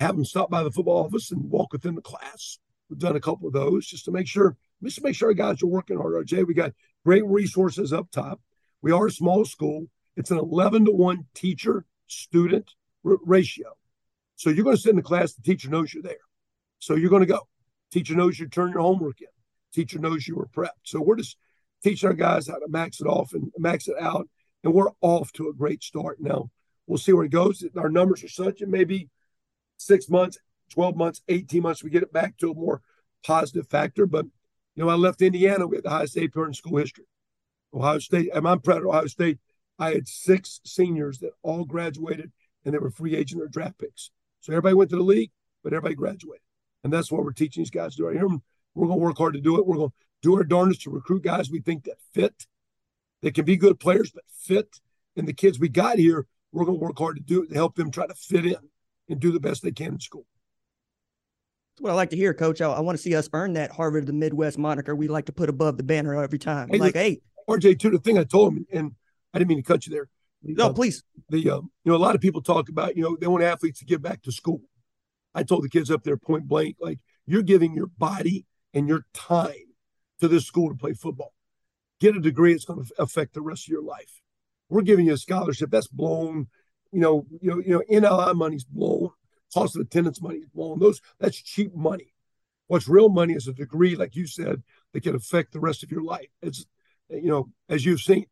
have 0.00 0.16
them 0.16 0.24
stop 0.24 0.50
by 0.50 0.64
the 0.64 0.70
football 0.70 1.05
office 1.05 1.31
and 1.31 1.48
walk 1.48 1.72
within 1.72 1.94
the 1.94 2.02
class. 2.02 2.59
We've 2.90 2.98
done 2.98 3.16
a 3.16 3.20
couple 3.20 3.46
of 3.46 3.55
those 3.55 3.87
just 3.87 4.05
to 4.07 4.11
make 4.11 4.26
sure, 4.26 4.57
just 4.83 4.96
to 4.96 5.02
make 5.02 5.14
sure 5.14 5.28
our 5.28 5.35
guys 5.35 5.62
are 5.62 5.68
working 5.68 5.96
hard. 5.96 6.26
RJ, 6.26 6.46
we 6.46 6.55
got 6.55 6.72
great 7.05 7.24
resources 7.24 7.92
up 7.92 8.11
top. 8.11 8.40
We 8.83 8.90
are 8.90 9.07
a 9.07 9.12
small 9.12 9.44
school. 9.44 9.87
It's 10.16 10.33
an 10.33 10.38
11 10.38 10.87
to 10.87 10.90
1 10.90 11.26
teacher 11.35 11.87
student 12.09 12.74
ratio. 13.03 13.77
So 14.37 14.51
you're 14.51 14.65
going 14.65 14.77
to 14.77 14.83
sit 14.83 14.91
in 14.91 14.97
the 14.97 15.03
class, 15.03 15.35
the 15.35 15.43
teacher 15.43 15.71
knows 15.71 15.93
you're 15.93 16.03
there. 16.03 16.17
So 16.79 16.95
you're 16.95 17.11
going 17.11 17.23
to 17.23 17.27
go. 17.27 17.47
Teacher 17.93 18.15
knows 18.15 18.38
you 18.38 18.49
turn 18.49 18.73
your 18.73 18.81
homework 18.81 19.21
in. 19.21 19.29
Teacher 19.73 19.99
knows 19.99 20.27
you 20.27 20.37
were 20.37 20.49
prepped. 20.49 20.83
So 20.85 21.01
we're 21.01 21.17
just 21.17 21.37
teaching 21.83 22.09
our 22.09 22.15
guys 22.15 22.49
how 22.49 22.59
to 22.59 22.69
max 22.69 23.01
it 23.01 23.07
off 23.07 23.33
and 23.35 23.53
max 23.59 23.88
it 23.88 23.97
out. 24.01 24.29
And 24.65 24.73
we're 24.73 24.91
off 25.01 25.33
to 25.33 25.49
a 25.49 25.55
great 25.55 25.83
start 25.83 26.19
now. 26.21 26.51
We'll 26.87 26.99
see 26.99 27.12
where 27.12 27.25
it 27.25 27.33
goes. 27.33 27.65
Our 27.77 27.88
numbers 27.88 28.25
are 28.25 28.29
such, 28.29 28.61
it 28.61 28.69
may 28.69 28.85
be 28.85 29.09
six 29.77 30.09
months, 30.09 30.38
12 30.71 30.97
months, 30.97 31.23
18 31.29 31.62
months, 31.62 31.83
we 31.83 31.91
get 31.91 32.03
it 32.03 32.12
back 32.12 32.37
to 32.38 32.51
a 32.51 32.55
more 32.55 32.81
positive 33.25 33.69
factor. 33.69 34.07
But, 34.07 34.27
you 34.75 34.85
know, 34.85 34.88
I 34.88 34.95
left 34.95 35.23
Indiana 35.23 35.67
with 35.67 35.85
the 35.85 35.91
highest 35.91 36.17
APR 36.17 36.47
in 36.47 36.55
school 36.55 36.79
history. 36.79 37.05
Ohio 37.75 37.99
State, 37.99 38.31
I'm 38.35 38.61
proud 38.61 38.79
of 38.79 38.87
Ohio 38.87 39.07
State. 39.07 39.38
I 39.79 39.93
had 39.93 40.09
six 40.09 40.61
seniors 40.65 41.19
that 41.19 41.33
all 41.43 41.65
graduated 41.65 42.33
and 42.64 42.75
they 42.75 42.79
were 42.79 42.90
free 42.90 43.16
agent 43.16 43.42
or 43.42 43.48
draft 43.48 43.79
picks. 43.79 44.11
So 44.40 44.53
everybody 44.53 44.75
went 44.75 44.90
to 44.90 44.96
the 44.96 45.03
league, 45.03 45.31
but 45.62 45.72
everybody 45.72 45.94
graduated. 45.94 46.42
And 46.85 46.92
that's 46.92 47.11
what 47.11 47.25
we're 47.25 47.33
teaching 47.33 47.62
these 47.62 47.70
guys 47.70 47.92
to 47.92 47.98
do 47.98 48.07
right 48.07 48.16
here. 48.16 48.29
We're 48.75 48.87
going 48.87 48.98
to 48.98 49.05
work 49.05 49.18
hard 49.18 49.35
to 49.35 49.40
do 49.40 49.59
it. 49.59 49.66
We're 49.66 49.77
going 49.77 49.90
to 49.90 49.94
do 50.22 50.37
our 50.37 50.44
darndest 50.44 50.83
to 50.83 50.90
recruit 50.90 51.22
guys 51.22 51.51
we 51.51 51.61
think 51.61 51.85
that 51.85 51.98
fit. 52.12 52.46
They 53.20 53.31
can 53.31 53.44
be 53.44 53.57
good 53.57 53.79
players, 53.79 54.11
but 54.11 54.25
fit. 54.29 54.81
And 55.16 55.29
the 55.29 55.33
kids 55.33 55.61
we 55.61 55.68
got 55.68 55.98
here, 55.98 56.27
we're 56.53 56.64
going 56.64 56.79
to 56.79 56.85
work 56.85 56.98
hard 56.98 57.16
to 57.16 57.22
do 57.22 57.42
it 57.42 57.48
to 57.48 57.55
help 57.55 57.77
them 57.77 57.90
try 57.90 58.07
to 58.07 58.14
fit 58.14 58.46
in 58.46 58.57
and 59.09 59.20
do 59.20 59.31
the 59.31 59.40
best 59.40 59.62
they 59.62 59.70
can 59.70 59.94
in 59.94 60.01
school. 60.01 60.27
That's 61.75 61.83
what 61.83 61.92
I 61.92 61.94
like 61.94 62.11
to 62.11 62.16
hear, 62.16 62.35
Coach. 62.35 62.61
I, 62.61 62.70
I 62.70 62.81
want 62.81 62.98
to 62.98 63.03
see 63.03 63.14
us 63.14 63.29
earn 63.33 63.55
that 63.55 63.70
Harvard 63.70 64.03
of 64.03 64.07
the 64.07 64.12
Midwest 64.12 64.59
moniker 64.59 64.94
we 64.94 65.09
like 65.09 65.27
to 65.27 65.33
put 65.33 65.48
above 65.48 65.77
the 65.77 65.83
banner 65.83 66.20
every 66.22 66.38
time. 66.38 66.68
Hey, 66.68 66.79
like, 66.79 66.94
hey, 66.94 67.20
RJ, 67.48 67.79
too, 67.79 67.90
the 67.90 67.98
thing 67.98 68.18
I 68.18 68.25
told 68.25 68.53
him, 68.53 68.66
and 68.72 68.92
I 69.33 69.38
didn't 69.38 69.48
mean 69.48 69.59
to 69.59 69.62
cut 69.62 69.87
you 69.87 69.92
there. 69.92 70.09
No, 70.42 70.72
please. 70.72 71.05
The 71.28 71.50
um, 71.50 71.70
you 71.85 71.92
know, 71.92 71.96
a 71.96 71.98
lot 71.98 72.14
of 72.14 72.20
people 72.20 72.42
talk 72.42 72.68
about, 72.68 72.96
you 72.96 73.02
know, 73.02 73.16
they 73.20 73.26
want 73.26 73.44
athletes 73.44 73.78
to 73.81 73.85
give 73.85 74.02
back 74.02 74.22
to 74.22 74.33
school. 74.33 74.61
I 75.35 75.42
told 75.42 75.64
the 75.64 75.68
kids 75.68 75.90
up 75.90 76.02
there 76.02 76.16
point 76.16 76.46
blank, 76.46 76.76
like, 76.81 76.98
you're 77.26 77.42
giving 77.42 77.74
your 77.74 77.87
body 77.87 78.44
and 78.74 78.88
your 78.88 79.07
time 79.14 79.74
to 80.20 80.28
this 80.28 80.46
school 80.46 80.68
to 80.68 80.74
play 80.74 80.92
football. 80.92 81.33
Get 82.00 82.16
a 82.16 82.20
degree, 82.20 82.52
it's 82.52 82.64
going 82.64 82.85
to 82.85 82.92
affect 82.98 83.35
the 83.35 83.40
rest 83.40 83.66
of 83.66 83.68
your 83.68 83.83
life. 83.83 84.20
We're 84.68 84.83
giving 84.83 85.07
you 85.07 85.12
a 85.12 85.18
scholarship 85.18 85.70
that's 85.70 85.87
blown, 85.87 86.48
you 86.90 87.00
know, 87.00 87.26
you 87.40 87.50
know, 87.50 87.59
you 87.59 87.70
know, 87.70 88.09
NLI 88.09 88.35
money's 88.35 88.64
blown, 88.64 89.11
cost 89.55 89.76
of 89.76 89.83
attendance 89.83 90.20
money's 90.20 90.46
blown. 90.52 90.81
Those 90.81 91.00
that's 91.20 91.40
cheap 91.40 91.74
money. 91.74 92.12
What's 92.66 92.88
real 92.88 93.09
money 93.09 93.35
is 93.35 93.46
a 93.46 93.52
degree, 93.52 93.96
like 93.96 94.16
you 94.16 94.26
said, 94.26 94.62
that 94.92 95.02
can 95.02 95.14
affect 95.14 95.52
the 95.52 95.61
rest 95.61 95.83
of 95.83 95.92
your 95.92 96.02
life. 96.02 96.28
It's 96.40 96.66
you 97.09 97.28
know, 97.28 97.50
as 97.68 97.85
you've 97.85 98.00
seen. 98.00 98.26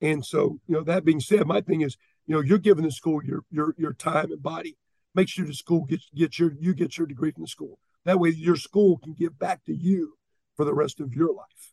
And 0.00 0.24
so, 0.24 0.58
you 0.66 0.74
know, 0.74 0.82
that 0.84 1.04
being 1.04 1.20
said, 1.20 1.46
my 1.46 1.60
thing 1.60 1.80
is, 1.80 1.96
you 2.26 2.34
know, 2.34 2.40
you're 2.40 2.58
giving 2.58 2.84
the 2.84 2.90
school 2.90 3.22
your 3.24 3.44
your 3.50 3.74
your 3.78 3.92
time 3.92 4.30
and 4.32 4.42
body. 4.42 4.76
Make 5.14 5.28
sure 5.28 5.46
the 5.46 5.54
school 5.54 5.84
gets 5.84 6.08
get 6.14 6.38
your 6.38 6.52
you 6.58 6.74
get 6.74 6.98
your 6.98 7.06
degree 7.06 7.30
from 7.30 7.44
the 7.44 7.48
school. 7.48 7.78
That 8.04 8.20
way 8.20 8.30
your 8.30 8.56
school 8.56 8.98
can 8.98 9.14
give 9.14 9.38
back 9.38 9.64
to 9.64 9.74
you 9.74 10.14
for 10.56 10.64
the 10.64 10.74
rest 10.74 11.00
of 11.00 11.14
your 11.14 11.32
life. 11.32 11.72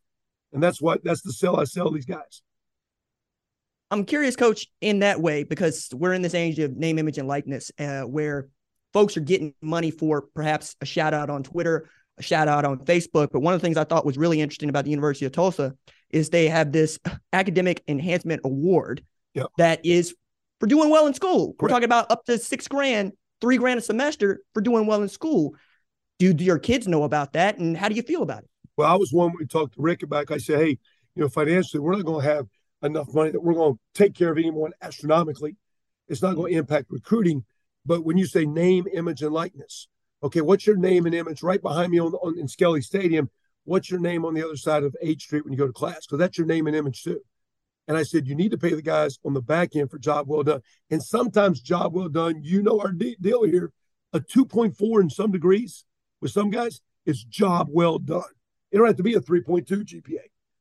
And 0.54 0.62
that's 0.62 0.82
what 0.82 1.04
that's 1.04 1.22
the 1.22 1.34
sell 1.34 1.60
I 1.60 1.66
sell 1.66 1.92
these 1.92 2.06
guys. 2.06 2.42
I'm 3.92 4.06
curious, 4.06 4.36
coach, 4.36 4.68
in 4.82 5.00
that 5.00 5.22
way, 5.22 5.44
because 5.44 5.90
we're 5.94 6.14
in 6.14 6.24
this 6.24 6.34
age 6.34 6.58
of 6.58 6.76
name, 6.76 6.98
image, 6.98 7.20
and 7.20 7.28
likeness 7.28 7.72
uh, 7.78 8.02
where 8.02 8.50
folks 8.92 9.18
are 9.18 9.22
getting 9.22 9.54
money 9.62 9.92
for 9.92 10.24
perhaps 10.34 10.76
a 10.82 10.86
shout 10.86 11.14
out 11.14 11.30
on 11.30 11.44
Twitter, 11.44 11.90
a 12.18 12.24
shout 12.24 12.48
out 12.48 12.66
on 12.66 12.80
Facebook. 12.80 13.30
But 13.32 13.42
one 13.42 13.54
of 13.54 13.62
the 13.62 13.66
things 13.66 13.78
I 13.78 13.84
thought 13.84 14.06
was 14.06 14.18
really 14.18 14.42
interesting 14.42 14.70
about 14.70 14.86
the 14.86 14.92
University 14.92 15.26
of 15.26 15.32
Tulsa 15.32 15.76
is 16.13 16.30
they 16.30 16.47
have 16.47 16.71
this 16.71 16.99
academic 17.34 17.84
enhancement 17.88 18.41
award 18.43 19.04
yep. 19.34 19.47
that 19.58 19.86
is 19.86 20.15
for 20.60 20.67
doing 20.67 20.89
well 20.89 21.08
in 21.08 21.13
school. 21.13 21.47
Correct. 21.47 21.62
We're 21.62 21.69
talking 21.69 21.86
about 21.86 22.12
up 22.12 22.23
to 22.26 22.38
six 22.38 22.67
grand, 22.67 23.13
three 23.41 23.58
grand 23.58 23.80
a 23.80 23.82
semester 23.82 24.41
for 24.54 24.62
doing 24.62 24.86
well 24.86 25.02
in 25.02 25.10
school. 25.10 25.56
Do, 26.19 26.34
do 26.34 26.43
your 26.43 26.60
kids 26.60 26.88
know 26.88 27.04
about 27.04 27.34
that? 27.34 27.58
And 27.58 27.76
how 27.76 27.89
do 27.89 27.95
you 27.95 28.04
feel 28.04 28.21
about 28.21 28.43
it? 28.43 28.49
Well, 28.78 28.89
I 28.89 28.95
was 28.95 29.12
one 29.12 29.34
we 29.38 29.45
talked 29.45 29.76
to 29.76 29.82
Rick 29.82 30.04
about. 30.04 30.32
I 30.32 30.38
said, 30.38 30.60
hey, 30.60 30.78
you 31.15 31.23
know, 31.23 31.30
financially, 31.30 31.82
we're 31.82 31.95
not 31.95 32.06
going 32.06 32.23
to 32.23 32.34
have 32.34 32.47
enough 32.82 33.13
money 33.13 33.32
that 33.32 33.43
we're 33.43 33.54
going 33.54 33.73
to 33.73 33.80
take 33.93 34.13
care 34.13 34.32
of 34.32 34.38
anyone 34.38 34.71
astronomically. 34.82 35.58
It's 36.08 36.21
not 36.21 36.36
going 36.36 36.54
to 36.54 36.60
impact 36.60 36.88
recruiting. 36.89 37.43
But 37.86 38.06
when 38.06 38.17
you 38.17 38.26
say 38.26 38.45
name, 38.45 38.86
image, 38.93 39.21
and 39.21 39.34
likeness, 39.34 39.88
okay, 40.21 40.41
what's 40.41 40.65
your 40.65 40.78
name 40.78 41.06
and 41.06 41.13
image 41.13 41.43
right 41.43 41.62
behind 41.62 41.91
me 41.91 41.99
on, 41.99 42.13
on 42.13 42.39
in 42.39 42.47
Skelly 42.47 42.82
Stadium? 42.82 43.30
What's 43.65 43.89
your 43.89 43.99
name 43.99 44.26
on 44.26 44.34
the 44.34 44.43
other 44.43 44.58
side 44.58 44.84
of 44.84 44.95
H 45.02 45.23
Street 45.23 45.43
when 45.43 45.54
you 45.54 45.60
go 45.60 45.67
to 45.67 45.73
class? 45.73 46.06
Because 46.06 46.19
that's 46.19 46.38
your 46.38 46.47
name 46.47 46.67
and 46.67 46.76
image 46.76 47.04
too. 47.04 47.21
And 47.88 47.97
I 47.97 48.04
said, 48.04 48.28
you 48.28 48.36
need 48.36 48.52
to 48.52 48.58
pay 48.58 48.73
the 48.73 48.82
guys 48.82 49.19
on 49.26 49.34
the 49.34 49.41
back 49.41 49.76
end 49.76 49.91
for 49.91 49.99
job 49.99 50.28
well 50.28 50.43
done. 50.43 50.62
And 50.89 51.04
sometimes 51.04 51.62
job 51.62 51.93
well 51.93 52.10
done, 52.10 52.41
you 52.41 52.62
know 52.62 52.80
our 52.80 52.91
de- 52.91 53.17
deal 53.19 53.43
here, 53.43 53.71
a 54.13 54.19
2.4 54.19 55.02
in 55.02 55.10
some 55.10 55.32
degrees 55.32 55.86
with 56.21 56.32
some 56.32 56.49
guys, 56.49 56.82
is 57.06 57.23
job 57.23 57.67
well 57.69 57.99
done. 57.99 58.23
It 58.71 58.78
don't 58.78 58.88
have 58.88 58.97
to 58.97 59.04
be 59.04 59.15
a 59.15 59.19
3.2 59.19 59.65
GPA. 59.65 60.19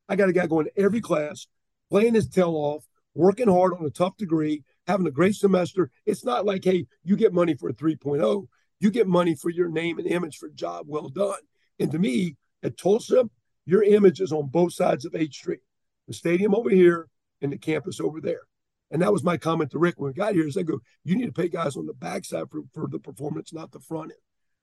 I 0.08 0.16
got 0.16 0.28
a 0.28 0.32
guy 0.32 0.46
going 0.46 0.66
to 0.66 0.80
every 0.80 1.00
class, 1.00 1.46
playing 1.90 2.14
his 2.14 2.28
tail 2.28 2.54
off, 2.54 2.84
working 3.14 3.48
hard 3.48 3.72
on 3.72 3.84
a 3.84 3.90
tough 3.90 4.16
degree, 4.16 4.64
having 4.86 5.06
a 5.06 5.12
great 5.12 5.36
semester. 5.36 5.90
It's 6.04 6.24
not 6.24 6.44
like, 6.44 6.64
hey, 6.64 6.86
you 7.04 7.16
get 7.16 7.32
money 7.32 7.54
for 7.54 7.68
a 7.68 7.74
3.0. 7.74 8.48
You 8.80 8.90
get 8.90 9.06
money 9.06 9.36
for 9.36 9.48
your 9.48 9.68
name 9.68 9.98
and 9.98 10.08
image 10.08 10.38
for 10.38 10.48
job 10.48 10.86
well 10.88 11.08
done. 11.08 11.38
And 11.78 11.90
to 11.92 11.98
me, 11.98 12.36
at 12.62 12.77
Tulsa, 12.77 13.29
your 13.66 13.83
image 13.83 14.20
is 14.20 14.33
on 14.33 14.48
both 14.48 14.72
sides 14.72 15.05
of 15.05 15.14
H 15.14 15.37
Street, 15.37 15.61
the 16.07 16.14
stadium 16.14 16.55
over 16.55 16.70
here 16.70 17.09
and 17.40 17.53
the 17.53 17.59
campus 17.59 18.01
over 18.01 18.20
there. 18.20 18.42
And 18.90 19.01
that 19.03 19.12
was 19.12 19.25
my 19.25 19.37
comment 19.37 19.70
to 19.70 19.79
Rick 19.79 19.94
when 19.96 20.11
we 20.11 20.14
got 20.14 20.35
here. 20.35 20.46
Is 20.46 20.57
I 20.57 20.62
go, 20.62 20.81
you 21.05 21.16
need 21.16 21.27
to 21.27 21.33
pay 21.33 21.48
guys 21.48 21.77
on 21.77 21.87
the 21.87 21.94
backside 21.94 22.51
for, 22.51 22.62
for 22.75 22.88
the 22.88 22.98
performance, 22.98 23.53
not 23.53 23.72
the 23.72 23.81
front 23.81 24.11
end. 24.11 24.20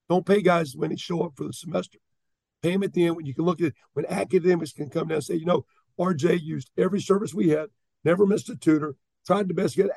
Don't 0.07 0.25
pay 0.25 0.41
guys 0.41 0.75
when 0.75 0.91
they 0.91 0.95
show 0.95 1.23
up 1.23 1.33
for 1.35 1.45
the 1.45 1.53
semester. 1.53 1.97
Pay 2.61 2.73
them 2.73 2.83
at 2.83 2.93
the 2.93 3.05
end 3.05 3.15
when 3.15 3.25
you 3.25 3.33
can 3.33 3.45
look 3.45 3.61
at 3.61 3.67
it, 3.67 3.75
when 3.93 4.05
academics 4.05 4.73
can 4.73 4.89
come 4.89 5.07
down 5.07 5.15
and 5.15 5.23
say, 5.23 5.35
you 5.35 5.45
know, 5.45 5.65
RJ 5.99 6.41
used 6.41 6.69
every 6.77 7.01
service 7.01 7.33
we 7.33 7.49
had, 7.49 7.69
never 8.03 8.25
missed 8.25 8.49
a 8.49 8.55
tutor, 8.55 8.95
tried 9.25 9.47
the 9.47 9.53
best 9.53 9.75
get 9.75 9.89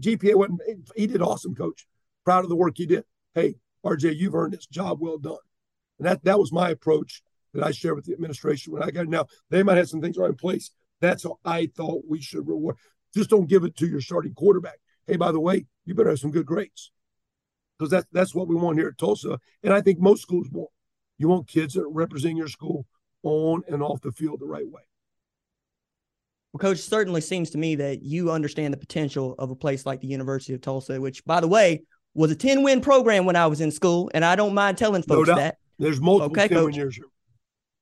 GPA 0.00 0.34
wasn't 0.34 0.60
he 0.96 1.06
did 1.06 1.22
awesome, 1.22 1.54
coach. 1.54 1.86
Proud 2.24 2.44
of 2.44 2.50
the 2.50 2.56
work 2.56 2.74
he 2.76 2.86
did. 2.86 3.04
Hey, 3.34 3.56
RJ, 3.84 4.16
you've 4.16 4.34
earned 4.34 4.52
this 4.52 4.66
job 4.66 4.98
well 5.00 5.18
done. 5.18 5.38
And 5.98 6.06
that 6.06 6.24
that 6.24 6.38
was 6.38 6.52
my 6.52 6.70
approach 6.70 7.22
that 7.54 7.64
I 7.64 7.70
shared 7.70 7.96
with 7.96 8.04
the 8.04 8.12
administration 8.12 8.72
when 8.72 8.82
I 8.82 8.90
got 8.90 9.02
it. 9.02 9.08
Now 9.08 9.26
they 9.50 9.62
might 9.62 9.78
have 9.78 9.88
some 9.88 10.00
things 10.00 10.16
right 10.16 10.30
in 10.30 10.36
place. 10.36 10.70
That's 11.00 11.24
how 11.24 11.38
I 11.44 11.66
thought 11.76 12.04
we 12.08 12.20
should 12.20 12.46
reward. 12.46 12.76
Just 13.14 13.30
don't 13.30 13.48
give 13.48 13.64
it 13.64 13.76
to 13.76 13.86
your 13.86 14.00
starting 14.00 14.34
quarterback. 14.34 14.78
Hey, 15.06 15.16
by 15.16 15.32
the 15.32 15.40
way, 15.40 15.66
you 15.84 15.94
better 15.94 16.10
have 16.10 16.18
some 16.18 16.30
good 16.30 16.46
grades. 16.46 16.90
Because 17.78 17.90
that's 17.90 18.06
that's 18.12 18.34
what 18.34 18.48
we 18.48 18.56
want 18.56 18.78
here 18.78 18.88
at 18.88 18.98
Tulsa. 18.98 19.38
And 19.62 19.72
I 19.72 19.80
think 19.80 20.00
most 20.00 20.22
schools 20.22 20.48
want. 20.50 20.70
You 21.16 21.28
want 21.28 21.48
kids 21.48 21.74
that 21.74 21.86
represent 21.86 22.36
your 22.36 22.48
school 22.48 22.86
on 23.22 23.62
and 23.68 23.82
off 23.82 24.00
the 24.00 24.12
field 24.12 24.40
the 24.40 24.46
right 24.46 24.68
way. 24.68 24.82
Well, 26.52 26.60
Coach, 26.60 26.78
certainly 26.78 27.20
seems 27.20 27.50
to 27.50 27.58
me 27.58 27.74
that 27.76 28.02
you 28.02 28.30
understand 28.30 28.72
the 28.72 28.78
potential 28.78 29.34
of 29.38 29.50
a 29.50 29.56
place 29.56 29.84
like 29.84 30.00
the 30.00 30.06
University 30.06 30.54
of 30.54 30.60
Tulsa, 30.60 31.00
which, 31.00 31.24
by 31.24 31.40
the 31.40 31.48
way, 31.48 31.82
was 32.14 32.30
a 32.30 32.36
10 32.36 32.62
win 32.62 32.80
program 32.80 33.26
when 33.26 33.36
I 33.36 33.46
was 33.46 33.60
in 33.60 33.70
school. 33.70 34.10
And 34.14 34.24
I 34.24 34.34
don't 34.34 34.54
mind 34.54 34.78
telling 34.78 35.02
folks 35.02 35.28
no 35.28 35.36
that. 35.36 35.58
There's 35.78 36.00
multiple 36.00 36.32
okay, 36.32 36.48
10 36.48 36.64
win 36.64 36.74
years. 36.74 36.98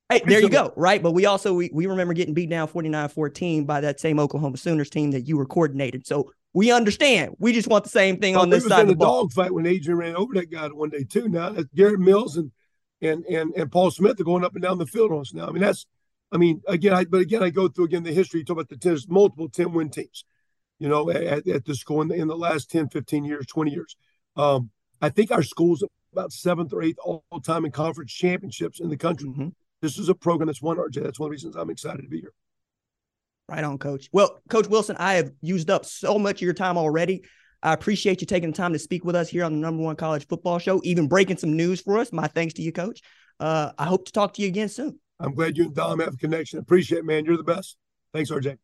Hey, 0.08 0.22
there 0.24 0.40
you 0.40 0.48
go. 0.48 0.72
Right. 0.76 1.02
But 1.02 1.12
we 1.12 1.26
also 1.26 1.54
we, 1.54 1.70
we 1.72 1.86
remember 1.86 2.14
getting 2.14 2.34
beat 2.34 2.50
down 2.50 2.68
49-14 2.68 3.66
by 3.66 3.80
that 3.80 3.98
same 3.98 4.20
Oklahoma 4.20 4.56
Sooners 4.56 4.90
team 4.90 5.10
that 5.10 5.22
you 5.22 5.36
were 5.36 5.46
coordinated. 5.46 6.06
So 6.06 6.30
we 6.52 6.70
understand. 6.70 7.34
We 7.38 7.52
just 7.52 7.68
want 7.68 7.84
the 7.84 7.90
same 7.90 8.18
thing 8.18 8.36
on 8.36 8.50
this 8.50 8.66
side 8.66 8.82
of 8.82 8.88
the 8.88 8.96
ball. 8.96 9.22
dog 9.22 9.32
fight 9.32 9.52
when 9.52 9.66
Adrian 9.66 9.98
ran 9.98 10.16
over 10.16 10.34
that 10.34 10.50
guy 10.50 10.68
one 10.68 10.90
day 10.90 11.04
too. 11.04 11.28
Now 11.28 11.50
that's 11.50 11.68
Garrett 11.74 12.00
Mills 12.00 12.36
and 12.36 12.52
and 13.02 13.24
and 13.26 13.52
and 13.54 13.70
Paul 13.70 13.90
Smith 13.90 14.20
are 14.20 14.24
going 14.24 14.44
up 14.44 14.54
and 14.54 14.62
down 14.62 14.78
the 14.78 14.86
field 14.86 15.12
on 15.12 15.20
us 15.20 15.34
now. 15.34 15.48
I 15.48 15.50
mean, 15.50 15.62
that's 15.62 15.86
I 16.32 16.38
mean, 16.38 16.62
again, 16.66 16.92
I 16.92 17.04
but 17.04 17.20
again, 17.20 17.42
I 17.42 17.50
go 17.50 17.68
through 17.68 17.86
again 17.86 18.04
the 18.04 18.12
history. 18.12 18.40
You 18.40 18.44
talk 18.44 18.56
about 18.56 18.68
the 18.68 18.76
tennis, 18.76 19.08
multiple 19.08 19.48
10 19.48 19.72
win 19.72 19.90
teams, 19.90 20.24
you 20.78 20.88
know, 20.88 21.10
at, 21.10 21.46
at 21.46 21.64
the 21.64 21.74
school 21.74 22.02
in 22.02 22.08
the, 22.08 22.14
in 22.14 22.28
the 22.28 22.36
last 22.36 22.70
10, 22.70 22.88
15 22.88 23.24
years, 23.24 23.46
20 23.46 23.70
years. 23.70 23.96
Um, 24.36 24.70
I 25.00 25.08
think 25.08 25.30
our 25.30 25.42
school's 25.42 25.84
about 26.16 26.32
seventh 26.32 26.72
or 26.72 26.82
eighth 26.82 26.98
all 27.04 27.22
time 27.44 27.64
in 27.64 27.70
conference 27.70 28.12
championships 28.12 28.80
in 28.80 28.88
the 28.88 28.96
country. 28.96 29.28
Mm-hmm. 29.28 29.48
This 29.82 29.98
is 29.98 30.08
a 30.08 30.14
program 30.14 30.46
that's 30.46 30.62
won 30.62 30.78
RJ. 30.78 31.02
That's 31.02 31.20
one 31.20 31.26
of 31.26 31.30
the 31.30 31.34
reasons 31.34 31.56
I'm 31.56 31.70
excited 31.70 32.02
to 32.02 32.08
be 32.08 32.20
here. 32.20 32.32
Right 33.48 33.62
on, 33.62 33.78
coach. 33.78 34.08
Well, 34.12 34.40
Coach 34.48 34.66
Wilson, 34.66 34.96
I 34.98 35.14
have 35.14 35.30
used 35.40 35.70
up 35.70 35.84
so 35.84 36.18
much 36.18 36.36
of 36.36 36.42
your 36.42 36.54
time 36.54 36.76
already. 36.76 37.24
I 37.62 37.72
appreciate 37.72 38.20
you 38.20 38.26
taking 38.26 38.50
the 38.50 38.56
time 38.56 38.72
to 38.72 38.78
speak 38.78 39.04
with 39.04 39.14
us 39.14 39.28
here 39.28 39.44
on 39.44 39.52
the 39.52 39.58
number 39.58 39.82
one 39.82 39.96
college 39.96 40.26
football 40.26 40.58
show, 40.58 40.80
even 40.84 41.06
breaking 41.06 41.36
some 41.36 41.56
news 41.56 41.80
for 41.80 41.98
us. 41.98 42.12
My 42.12 42.26
thanks 42.26 42.54
to 42.54 42.62
you, 42.62 42.72
coach. 42.72 43.02
Uh, 43.38 43.72
I 43.78 43.84
hope 43.84 44.06
to 44.06 44.12
talk 44.12 44.34
to 44.34 44.42
you 44.42 44.48
again 44.48 44.68
soon. 44.68 44.98
I'm 45.20 45.34
glad 45.34 45.56
you 45.56 45.64
and 45.64 45.74
Dom 45.74 46.00
have 46.00 46.14
a 46.14 46.16
connection. 46.16 46.58
Appreciate 46.58 46.98
it, 46.98 47.04
man. 47.04 47.24
You're 47.24 47.36
the 47.36 47.44
best. 47.44 47.76
Thanks, 48.12 48.30
RJ. 48.30 48.58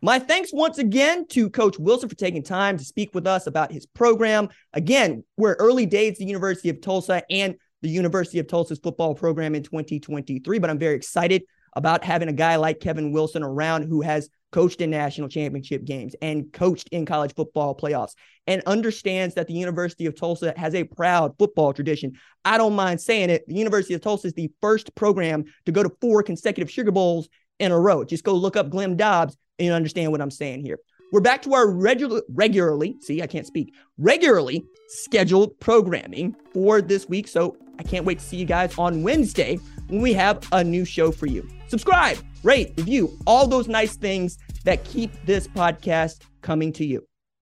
My 0.00 0.20
thanks 0.20 0.52
once 0.52 0.78
again 0.78 1.26
to 1.28 1.50
Coach 1.50 1.76
Wilson 1.76 2.08
for 2.08 2.14
taking 2.14 2.44
time 2.44 2.78
to 2.78 2.84
speak 2.84 3.16
with 3.16 3.26
us 3.26 3.48
about 3.48 3.72
his 3.72 3.84
program. 3.84 4.48
Again, 4.72 5.24
we're 5.36 5.54
early 5.54 5.86
days 5.86 6.12
at 6.12 6.18
the 6.18 6.24
University 6.24 6.68
of 6.68 6.80
Tulsa 6.80 7.24
and 7.28 7.56
the 7.82 7.88
University 7.88 8.38
of 8.38 8.46
Tulsa's 8.46 8.78
football 8.78 9.16
program 9.16 9.56
in 9.56 9.64
2023, 9.64 10.60
but 10.60 10.70
I'm 10.70 10.78
very 10.78 10.94
excited 10.94 11.42
about 11.74 12.04
having 12.04 12.28
a 12.28 12.32
guy 12.32 12.54
like 12.56 12.78
Kevin 12.78 13.10
Wilson 13.10 13.42
around 13.42 13.88
who 13.88 14.00
has 14.02 14.28
coached 14.52 14.80
in 14.80 14.90
national 14.90 15.28
championship 15.28 15.84
games 15.84 16.14
and 16.22 16.52
coached 16.52 16.88
in 16.92 17.04
college 17.04 17.34
football 17.34 17.76
playoffs 17.76 18.12
and 18.46 18.62
understands 18.66 19.34
that 19.34 19.48
the 19.48 19.54
University 19.54 20.06
of 20.06 20.14
Tulsa 20.14 20.54
has 20.56 20.76
a 20.76 20.84
proud 20.84 21.34
football 21.40 21.72
tradition. 21.72 22.12
I 22.44 22.56
don't 22.56 22.76
mind 22.76 23.00
saying 23.00 23.30
it. 23.30 23.48
The 23.48 23.54
University 23.54 23.94
of 23.94 24.00
Tulsa 24.00 24.28
is 24.28 24.34
the 24.34 24.50
first 24.60 24.94
program 24.94 25.44
to 25.66 25.72
go 25.72 25.82
to 25.82 25.90
four 26.00 26.22
consecutive 26.22 26.70
Sugar 26.70 26.92
Bowls 26.92 27.28
in 27.58 27.72
a 27.72 27.78
row. 27.78 28.04
Just 28.04 28.22
go 28.22 28.34
look 28.34 28.56
up 28.56 28.70
Glenn 28.70 28.96
Dobbs 28.96 29.36
and 29.58 29.72
understand 29.72 30.12
what 30.12 30.20
I'm 30.20 30.30
saying 30.30 30.62
here. 30.62 30.78
We're 31.10 31.20
back 31.20 31.40
to 31.42 31.54
our 31.54 31.70
regular, 31.70 32.22
regularly, 32.28 32.96
see, 33.00 33.22
I 33.22 33.26
can't 33.26 33.46
speak, 33.46 33.74
regularly 33.96 34.66
scheduled 34.88 35.58
programming 35.58 36.36
for 36.52 36.82
this 36.82 37.08
week. 37.08 37.28
So 37.28 37.56
I 37.78 37.82
can't 37.82 38.04
wait 38.04 38.18
to 38.18 38.24
see 38.24 38.36
you 38.36 38.44
guys 38.44 38.76
on 38.78 39.02
Wednesday 39.02 39.58
when 39.88 40.02
we 40.02 40.12
have 40.12 40.46
a 40.52 40.62
new 40.62 40.84
show 40.84 41.10
for 41.10 41.26
you. 41.26 41.48
Subscribe, 41.68 42.18
rate, 42.42 42.74
review, 42.76 43.16
all 43.26 43.46
those 43.46 43.68
nice 43.68 43.96
things 43.96 44.36
that 44.64 44.84
keep 44.84 45.10
this 45.24 45.46
podcast 45.48 46.22
coming 46.42 46.72
to 46.74 46.84
you. 46.84 47.06